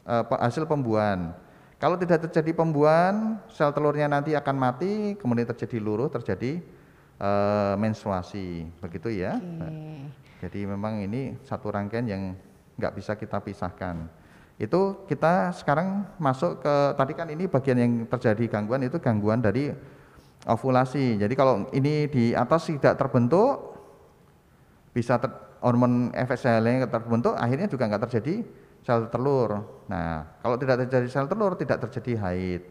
[0.07, 1.35] e, hasil pembuahan.
[1.83, 6.63] Kalau tidak terjadi pembuahan, sel telurnya nanti akan mati, kemudian terjadi luruh, terjadi
[7.19, 7.31] e,
[7.81, 9.37] menstruasi, begitu ya.
[9.43, 10.07] Okay.
[10.45, 12.23] Jadi memang ini satu rangkaian yang
[12.79, 14.07] nggak bisa kita pisahkan.
[14.55, 19.75] Itu kita sekarang masuk ke tadi kan ini bagian yang terjadi gangguan itu gangguan dari
[20.47, 21.19] ovulasi.
[21.19, 23.75] Jadi kalau ini di atas tidak terbentuk
[24.95, 28.47] bisa ter, hormon FSH yang terbentuk akhirnya juga nggak terjadi
[28.85, 29.65] sel telur.
[29.91, 32.63] Nah, kalau tidak terjadi sel telur tidak terjadi haid.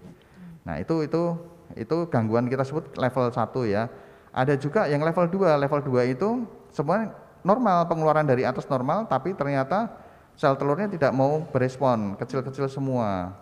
[0.64, 1.36] Nah, itu itu
[1.74, 3.90] itu gangguan kita sebut level 1 ya.
[4.34, 5.58] Ada juga yang level 2.
[5.58, 7.12] Level 2 itu semua
[7.44, 9.92] normal pengeluaran dari atas normal tapi ternyata
[10.34, 13.36] sel telurnya tidak mau berespon kecil-kecil semua.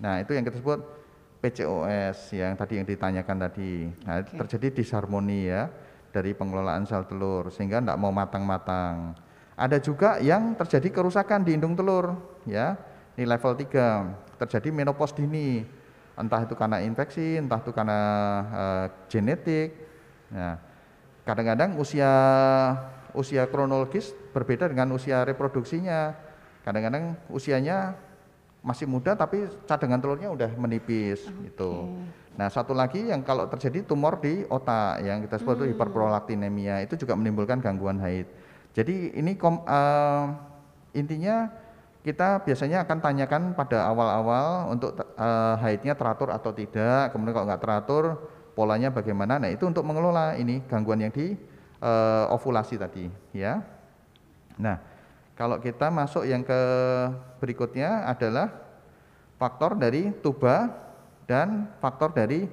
[0.00, 0.82] Nah itu yang kita sebut
[1.38, 3.92] PCOS yang tadi yang ditanyakan tadi.
[4.02, 4.34] Nah okay.
[4.34, 5.70] terjadi disharmoni ya
[6.10, 9.14] dari pengelolaan sel telur sehingga tidak mau matang-matang.
[9.54, 12.16] Ada juga yang terjadi kerusakan di indung telur
[12.48, 12.74] ya.
[13.14, 15.62] Ini level 3 terjadi menopause dini.
[16.18, 18.00] Entah itu karena infeksi entah itu karena
[18.50, 19.70] uh, genetik.
[20.34, 20.58] Nah
[21.22, 22.10] kadang-kadang usia
[23.14, 26.14] usia kronologis berbeda dengan usia reproduksinya.
[26.66, 27.94] Kadang-kadang usianya
[28.64, 31.52] masih muda tapi cadangan telurnya udah menipis okay.
[31.52, 31.92] gitu.
[32.34, 35.70] Nah, satu lagi yang kalau terjadi tumor di otak yang kita sebut hmm.
[35.76, 38.26] hiperprolaktinemia itu juga menimbulkan gangguan haid.
[38.74, 40.34] Jadi ini kom, uh,
[40.96, 41.46] intinya
[42.02, 47.62] kita biasanya akan tanyakan pada awal-awal untuk uh, haidnya teratur atau tidak, kemudian kalau nggak
[47.62, 48.04] teratur
[48.58, 49.38] polanya bagaimana.
[49.38, 51.38] Nah, itu untuk mengelola ini gangguan yang di
[51.84, 53.60] uh, ovulasi tadi ya.
[54.56, 54.80] Nah,
[55.36, 56.60] kalau kita masuk yang ke
[57.44, 58.48] berikutnya adalah
[59.36, 60.72] faktor dari tuba
[61.28, 62.48] dan faktor dari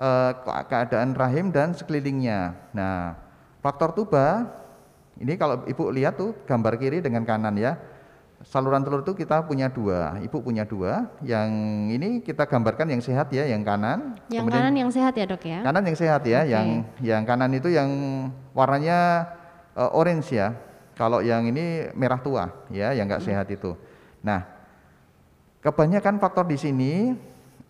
[0.00, 0.32] uh,
[0.64, 2.56] keadaan rahim dan sekelilingnya.
[2.72, 3.18] Nah,
[3.60, 4.48] faktor tuba
[5.20, 7.78] ini kalau Ibu lihat tuh gambar kiri dengan kanan ya
[8.44, 11.08] saluran telur itu kita punya dua, ibu punya dua.
[11.24, 11.50] Yang
[11.96, 14.20] ini kita gambarkan yang sehat ya, yang kanan.
[14.28, 15.60] Yang kanan yang sehat ya dok ya?
[15.64, 16.52] Kanan yang sehat ya, okay.
[16.52, 16.66] yang
[17.00, 17.90] yang kanan itu yang
[18.52, 19.28] warnanya
[19.74, 20.52] uh, orange ya.
[20.94, 23.28] Kalau yang ini merah tua ya, yang nggak hmm.
[23.32, 23.74] sehat itu.
[24.22, 24.54] Nah,
[25.64, 27.16] Kebanyakan faktor di sini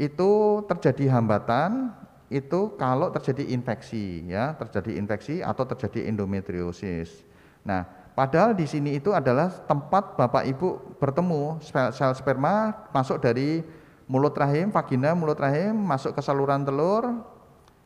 [0.02, 0.30] itu
[0.66, 1.94] terjadi hambatan
[2.26, 7.22] itu kalau terjadi infeksi ya, terjadi infeksi atau terjadi endometriosis.
[7.62, 11.58] Nah, padahal di sini itu adalah tempat Bapak Ibu bertemu.
[11.62, 13.60] Sel, sperma masuk dari
[14.08, 17.24] mulut rahim, vagina, mulut rahim masuk ke saluran telur,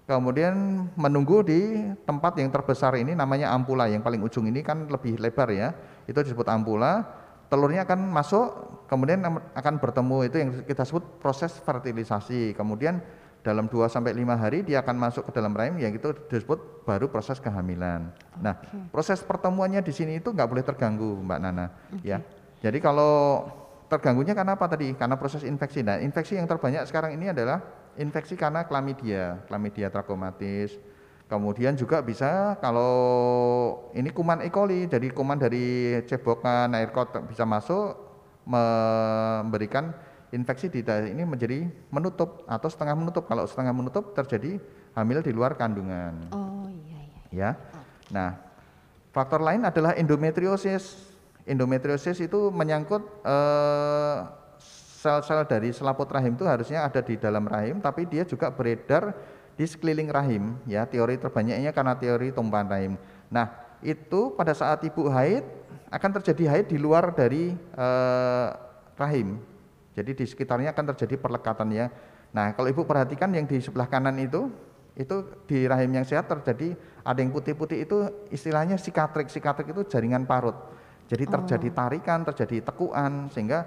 [0.09, 3.89] kemudian menunggu di tempat yang terbesar ini namanya ampula.
[3.89, 5.74] Yang paling ujung ini kan lebih lebar ya,
[6.09, 7.05] itu disebut ampula.
[7.49, 8.47] Telurnya akan masuk
[8.93, 9.24] kemudian
[9.57, 10.16] akan bertemu.
[10.29, 12.53] Itu yang kita sebut proses fertilisasi.
[12.53, 13.01] Kemudian
[13.49, 17.09] dalam 2 sampai 5 hari dia akan masuk ke dalam rahim yang itu disebut baru
[17.09, 18.13] proses kehamilan.
[18.13, 18.45] Okay.
[18.45, 18.55] Nah,
[18.93, 22.13] proses pertemuannya di sini itu nggak boleh terganggu, Mbak Nana, okay.
[22.13, 22.19] ya.
[22.61, 23.49] Jadi kalau
[23.89, 24.93] terganggunya karena apa tadi?
[24.93, 25.81] Karena proses infeksi.
[25.81, 27.65] Nah, infeksi yang terbanyak sekarang ini adalah
[27.97, 30.77] infeksi karena klamidia, klamidia trachomatis,
[31.29, 32.97] Kemudian juga bisa kalau
[33.93, 34.49] ini kuman E.
[34.49, 38.01] coli, jadi kuman dari cebokan air kot bisa masuk
[38.49, 39.93] memberikan
[40.33, 43.24] infeksi di daerah ini menjadi menutup atau setengah menutup.
[43.29, 44.61] Kalau setengah menutup terjadi
[44.97, 46.29] hamil di luar kandungan.
[46.33, 47.20] Oh iya iya.
[47.31, 47.51] Ya.
[48.09, 48.37] Nah,
[49.12, 51.09] faktor lain adalah endometriosis.
[51.49, 54.16] Endometriosis itu menyangkut eh,
[54.99, 59.14] sel-sel dari selaput rahim itu harusnya ada di dalam rahim, tapi dia juga beredar
[59.59, 62.93] di sekeliling rahim ya teori terbanyaknya karena teori tumpahan rahim.
[63.33, 63.49] Nah,
[63.81, 65.47] itu pada saat ibu haid
[65.89, 68.49] akan terjadi haid di luar dari eh,
[68.99, 69.39] rahim.
[69.99, 71.91] Jadi di sekitarnya akan terjadi perlekatan ya.
[72.31, 74.47] Nah, kalau ibu perhatikan yang di sebelah kanan itu
[74.95, 79.27] itu di rahim yang sehat terjadi ada yang putih-putih itu istilahnya sikatrik.
[79.27, 80.55] Sikatrik itu jaringan parut.
[81.11, 81.75] Jadi terjadi oh.
[81.75, 83.67] tarikan, terjadi tekuan sehingga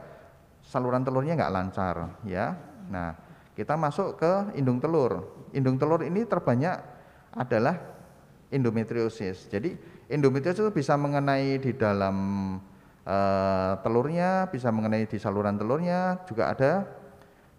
[0.63, 2.55] saluran telurnya nggak lancar ya.
[2.87, 3.11] Nah,
[3.51, 6.79] kita masuk ke indung telur indung telur ini terbanyak
[7.35, 7.75] adalah
[8.51, 9.47] endometriosis.
[9.47, 9.75] Jadi
[10.11, 12.15] endometriosis itu bisa mengenai di dalam
[13.05, 16.85] uh, telurnya, bisa mengenai di saluran telurnya, juga ada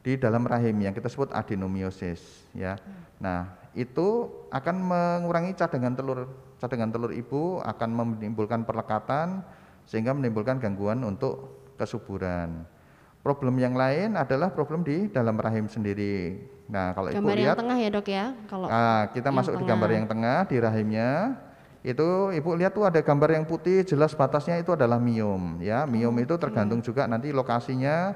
[0.03, 2.75] di dalam rahim yang kita sebut adenomiosis ya.
[3.23, 6.27] Nah, itu akan mengurangi cadangan telur
[6.59, 9.47] cadangan telur ibu akan menimbulkan perlekatan
[9.87, 12.67] sehingga menimbulkan gangguan untuk kesuburan.
[13.23, 16.43] Problem yang lain adalah problem di dalam rahim sendiri.
[16.67, 18.27] Nah, kalau gambar ibu lihat, yang tengah ya dok ya.
[18.51, 19.63] Kalau nah, kita masuk tengah.
[19.63, 21.11] di gambar yang tengah di rahimnya,
[21.83, 25.59] itu ibu lihat tuh ada gambar yang putih, jelas batasnya itu adalah miom.
[25.59, 28.15] Ya, miom itu tergantung juga nanti lokasinya,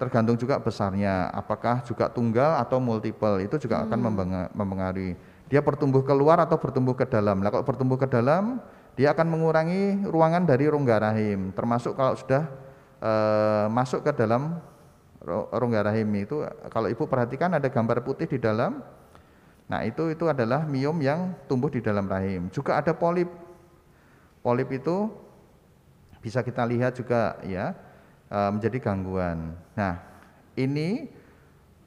[0.00, 1.28] tergantung juga besarnya.
[1.36, 3.86] Apakah juga tunggal atau multiple itu juga hmm.
[3.88, 3.98] akan
[4.56, 5.12] mempengaruhi.
[5.52, 7.44] Dia bertumbuh keluar atau bertumbuh ke dalam.
[7.44, 8.64] Nah, kalau bertumbuh ke dalam,
[8.96, 12.48] dia akan mengurangi ruangan dari rongga rahim, termasuk kalau sudah
[13.04, 14.56] uh, masuk ke dalam
[15.52, 18.82] rongga rahim itu kalau ibu perhatikan ada gambar putih di dalam
[19.70, 23.30] nah itu itu adalah miom yang tumbuh di dalam rahim juga ada polip
[24.42, 25.08] polip itu
[26.22, 27.74] bisa kita lihat juga ya
[28.28, 30.02] uh, menjadi gangguan nah
[30.58, 31.08] ini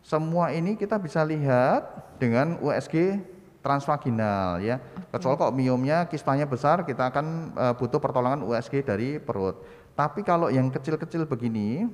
[0.05, 3.17] semua ini kita bisa lihat dengan USG
[3.65, 4.77] transvaginal ya.
[5.09, 9.57] Kecuali kok miomnya kistanya besar, kita akan uh, butuh pertolongan USG dari perut.
[9.97, 11.89] Tapi kalau yang kecil-kecil begini,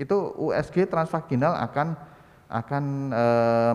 [0.00, 1.92] itu USG transvaginal akan
[2.48, 3.26] akan e,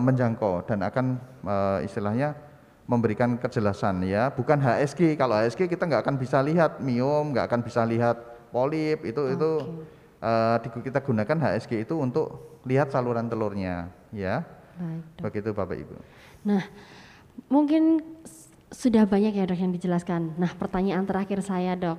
[0.02, 1.06] menjangkau dan akan
[1.42, 1.56] e,
[1.86, 2.34] istilahnya
[2.86, 5.14] memberikan kejelasan ya, bukan HSG.
[5.14, 8.18] Kalau HSG kita nggak akan bisa lihat miom, nggak akan bisa lihat
[8.50, 9.34] polip itu okay.
[9.38, 9.50] itu
[10.18, 14.42] e, kita gunakan HSG itu untuk lihat saluran telurnya ya.
[14.80, 15.94] Baik, Begitu Bapak Ibu.
[16.48, 16.64] Nah,
[17.52, 18.00] mungkin
[18.70, 20.40] sudah banyak ya dok yang dijelaskan.
[20.40, 21.98] Nah, pertanyaan terakhir saya dok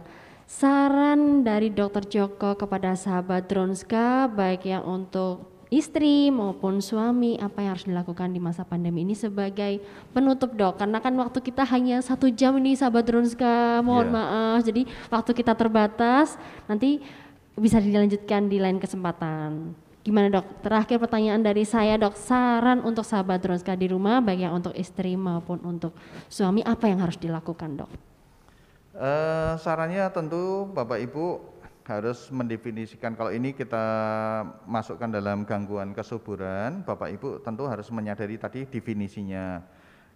[0.51, 7.71] saran dari Dokter Joko kepada sahabat Dronska baik yang untuk istri maupun suami apa yang
[7.73, 9.79] harus dilakukan di masa pandemi ini sebagai
[10.11, 10.75] penutup dok?
[10.75, 14.15] Karena kan waktu kita hanya satu jam ini sahabat Dronska mohon yeah.
[14.19, 14.59] maaf.
[14.67, 16.35] Jadi waktu kita terbatas
[16.67, 16.99] nanti
[17.55, 19.71] bisa dilanjutkan di lain kesempatan.
[20.03, 20.65] Gimana dok?
[20.65, 22.19] Terakhir pertanyaan dari saya dok.
[22.19, 25.95] Saran untuk sahabat Dronska di rumah baik yang untuk istri maupun untuk
[26.27, 27.91] suami apa yang harus dilakukan dok?
[28.91, 31.39] Uh, sarannya tentu Bapak Ibu
[31.85, 33.17] harus mendefinisikan.
[33.17, 33.85] Kalau ini kita
[34.69, 39.61] masukkan dalam gangguan kesuburan, Bapak Ibu tentu harus menyadari tadi definisinya.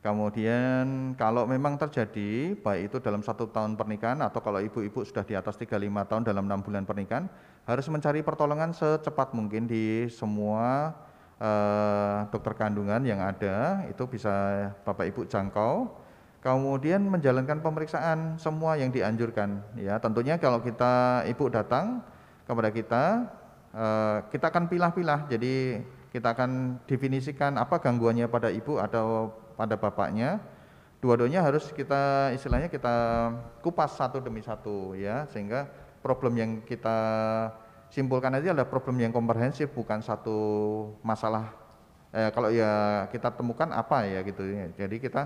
[0.06, 5.34] Kemudian kalau memang terjadi baik itu dalam satu tahun pernikahan atau kalau ibu-ibu sudah di
[5.34, 7.26] atas 35 tahun dalam enam bulan pernikahan
[7.66, 10.94] harus mencari pertolongan secepat mungkin di semua
[11.42, 13.82] uh, dokter kandungan yang ada.
[13.90, 16.05] Itu bisa Bapak Ibu jangkau
[16.46, 19.98] kemudian menjalankan pemeriksaan semua yang dianjurkan ya.
[19.98, 22.06] Tentunya kalau kita ibu datang
[22.46, 23.04] kepada kita
[23.74, 25.26] eh, kita akan pilah-pilah.
[25.26, 25.82] Jadi
[26.14, 30.38] kita akan definisikan apa gangguannya pada ibu atau pada bapaknya.
[31.02, 32.94] Dua-duanya harus kita istilahnya kita
[33.66, 35.26] kupas satu demi satu ya.
[35.34, 35.66] Sehingga
[36.06, 36.94] problem yang kita
[37.90, 40.38] simpulkan aja adalah problem yang komprehensif bukan satu
[41.02, 41.58] masalah.
[42.14, 44.70] Eh, kalau ya kita temukan apa ya gitu ya.
[44.78, 45.26] Jadi kita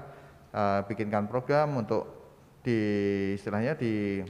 [0.53, 2.07] uh, bikinkan program untuk
[2.59, 2.79] di
[3.35, 4.23] istilahnya di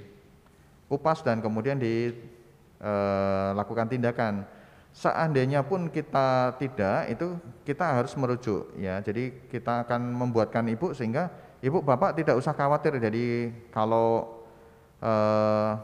[0.89, 4.45] kupas dan kemudian dilakukan uh, tindakan.
[4.89, 8.97] Seandainya pun kita tidak itu kita harus merujuk ya.
[9.05, 11.30] Jadi kita akan membuatkan ibu sehingga
[11.61, 12.97] ibu bapak tidak usah khawatir.
[12.97, 14.41] Jadi kalau
[14.99, 15.78] uh,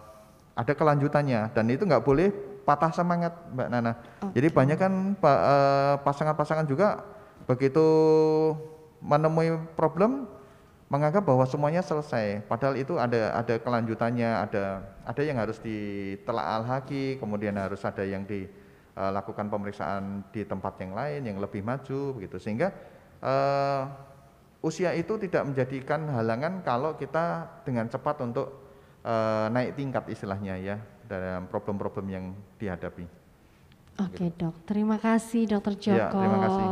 [0.56, 2.32] ada kelanjutannya dan itu nggak boleh
[2.66, 3.94] patah semangat Mbak Nana.
[3.94, 4.42] Okay.
[4.42, 7.06] Jadi banyak kan eh, pasangan-pasangan juga
[7.46, 7.86] begitu
[9.06, 10.26] menemui problem
[10.90, 17.18] menganggap bahwa semuanya selesai padahal itu ada ada kelanjutannya ada ada yang harus ditelaah lagi
[17.18, 22.70] kemudian harus ada yang dilakukan pemeriksaan di tempat yang lain yang lebih maju begitu sehingga
[23.22, 23.90] uh,
[24.66, 28.48] usia itu tidak menjadikan halangan kalau kita dengan cepat untuk
[29.06, 32.26] uh, naik tingkat istilahnya ya dalam problem-problem yang
[32.58, 33.25] dihadapi.
[33.96, 34.52] Oke gitu.
[34.52, 35.96] dok, terima kasih dokter Joko.
[35.96, 36.68] Ya, terima kasih.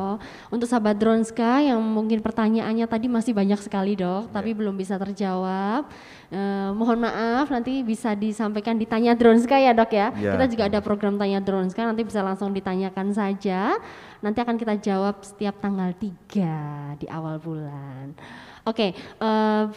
[0.51, 4.31] Untuk sahabat Dronska yang mungkin pertanyaannya tadi masih banyak sekali dok, ya.
[4.35, 5.87] tapi belum bisa terjawab.
[6.27, 10.11] Eh, mohon maaf, nanti bisa disampaikan ditanya Dronska ya dok ya.
[10.19, 10.35] ya.
[10.35, 13.79] Kita juga ada program tanya Dronska, nanti bisa langsung ditanyakan saja.
[14.19, 18.19] Nanti akan kita jawab setiap tanggal 3 di awal bulan.
[18.67, 18.91] Oke,
[19.23, 19.71] uh,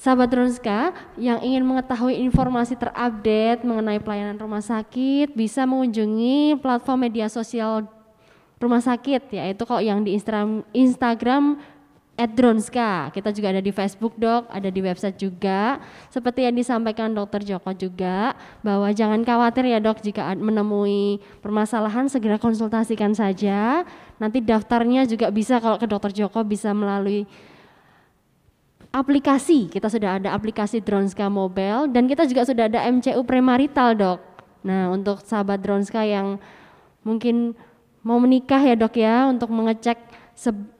[0.00, 7.28] Sahabat Dronska yang ingin mengetahui informasi terupdate mengenai pelayanan rumah sakit bisa mengunjungi platform media
[7.28, 7.84] sosial
[8.56, 11.60] rumah sakit yaitu kok yang di Instagram, Instagram
[12.16, 13.12] @dronska.
[13.12, 15.76] Kita juga ada di Facebook dok, ada di website juga.
[16.08, 18.32] Seperti yang disampaikan Dokter Joko juga
[18.64, 23.84] bahwa jangan khawatir ya dok jika menemui permasalahan segera konsultasikan saja.
[24.16, 27.28] Nanti daftarnya juga bisa kalau ke Dokter Joko bisa melalui
[28.90, 29.70] aplikasi.
[29.70, 34.20] Kita sudah ada aplikasi Dronska Mobile dan kita juga sudah ada MCU Premarital, Dok.
[34.66, 36.36] Nah, untuk sahabat Dronska yang
[37.06, 37.56] mungkin
[38.02, 39.98] mau menikah ya, Dok ya, untuk mengecek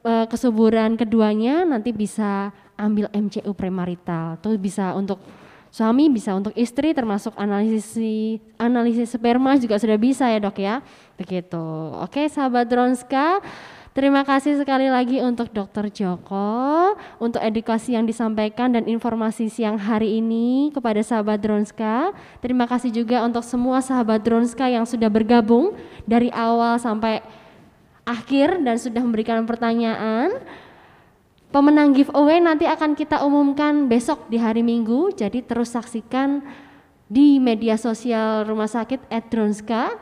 [0.05, 4.37] uh, kesuburan keduanya nanti bisa ambil MCU Premarital.
[4.43, 5.23] Tuh bisa untuk
[5.71, 7.95] suami, bisa untuk istri termasuk analisis
[8.59, 10.83] analisis sperma juga sudah bisa ya, Dok ya.
[11.15, 11.63] Begitu.
[12.03, 13.39] Oke, sahabat Dronska
[13.91, 20.23] Terima kasih sekali lagi untuk Dokter Joko untuk edukasi yang disampaikan dan informasi siang hari
[20.23, 22.15] ini kepada sahabat Dronska.
[22.39, 25.75] Terima kasih juga untuk semua sahabat Dronska yang sudah bergabung
[26.07, 27.19] dari awal sampai
[28.07, 30.39] akhir dan sudah memberikan pertanyaan.
[31.51, 36.39] Pemenang giveaway nanti akan kita umumkan besok di hari Minggu, jadi terus saksikan
[37.11, 39.99] di media sosial Rumah Sakit Dronska.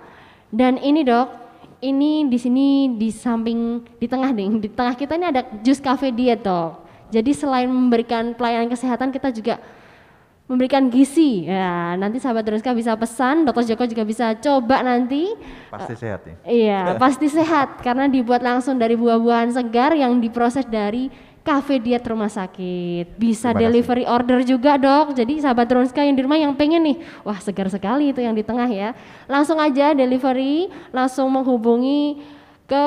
[0.53, 1.38] Dan ini dok,
[1.79, 2.67] ini di sini
[2.99, 6.75] di samping di tengah nih di tengah kita ini ada jus cafe diet toh.
[7.09, 9.57] Jadi selain memberikan pelayanan kesehatan kita juga
[10.49, 11.45] memberikan gizi.
[11.45, 15.33] Ya nanti sahabat Dronska bisa pesan dokter Joko juga bisa coba nanti.
[15.69, 16.35] Pasti sehat ya.
[16.45, 17.81] Iya pasti sehat.
[17.81, 21.09] Karena dibuat langsung dari buah-buahan segar yang diproses dari
[21.49, 23.17] cafe diet rumah sakit.
[23.17, 25.17] Bisa delivery order juga dok.
[25.17, 28.45] Jadi sahabat Dronska yang di rumah yang pengen nih, wah segar sekali itu yang di
[28.45, 28.93] tengah ya.
[29.25, 32.21] Langsung aja delivery, langsung menghubungi
[32.69, 32.85] ke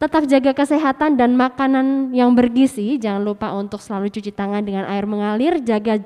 [0.03, 2.99] Tetap jaga kesehatan dan makanan yang bergizi.
[2.99, 6.03] Jangan lupa untuk selalu cuci tangan dengan air mengalir, jaga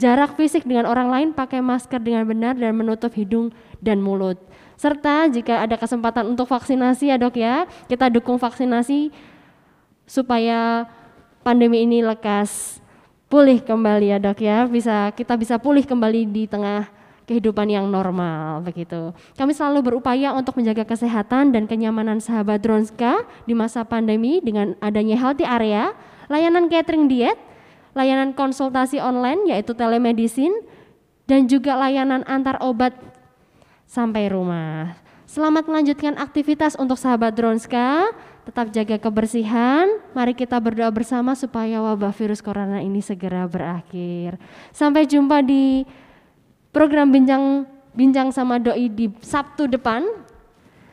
[0.00, 3.52] jarak fisik dengan orang lain, pakai masker dengan benar dan menutup hidung
[3.84, 4.40] dan mulut.
[4.80, 9.12] Serta jika ada kesempatan untuk vaksinasi ya dok ya, kita dukung vaksinasi
[10.08, 10.88] supaya
[11.44, 12.80] pandemi ini lekas
[13.28, 16.88] pulih kembali ya dok ya, bisa kita bisa pulih kembali di tengah
[17.30, 19.14] kehidupan yang normal begitu.
[19.38, 25.14] Kami selalu berupaya untuk menjaga kesehatan dan kenyamanan sahabat Dronska di masa pandemi dengan adanya
[25.14, 25.94] healthy area,
[26.26, 27.38] layanan catering diet,
[27.94, 30.58] layanan konsultasi online yaitu telemedicine
[31.30, 32.98] dan juga layanan antar obat
[33.86, 34.98] sampai rumah.
[35.30, 38.10] Selamat melanjutkan aktivitas untuk sahabat Dronska.
[38.42, 39.86] Tetap jaga kebersihan.
[40.10, 44.34] Mari kita berdoa bersama supaya wabah virus corona ini segera berakhir.
[44.74, 45.86] Sampai jumpa di
[46.70, 50.06] program bincang bincang sama doi di Sabtu depan.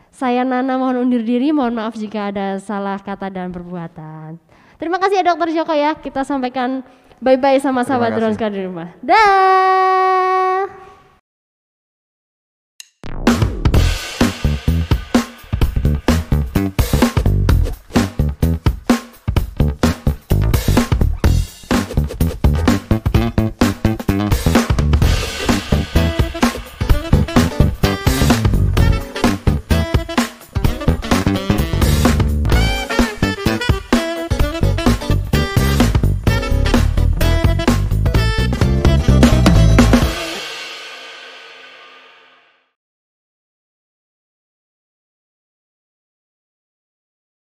[0.09, 4.41] Saya Nana mohon undur diri, mohon maaf jika ada salah kata dan perbuatan.
[4.81, 5.93] Terima kasih ya Dokter Joko ya.
[5.93, 6.81] Kita sampaikan
[7.21, 8.97] bye-bye sama sahabat Drone di rumah.
[9.05, 10.86] Dah.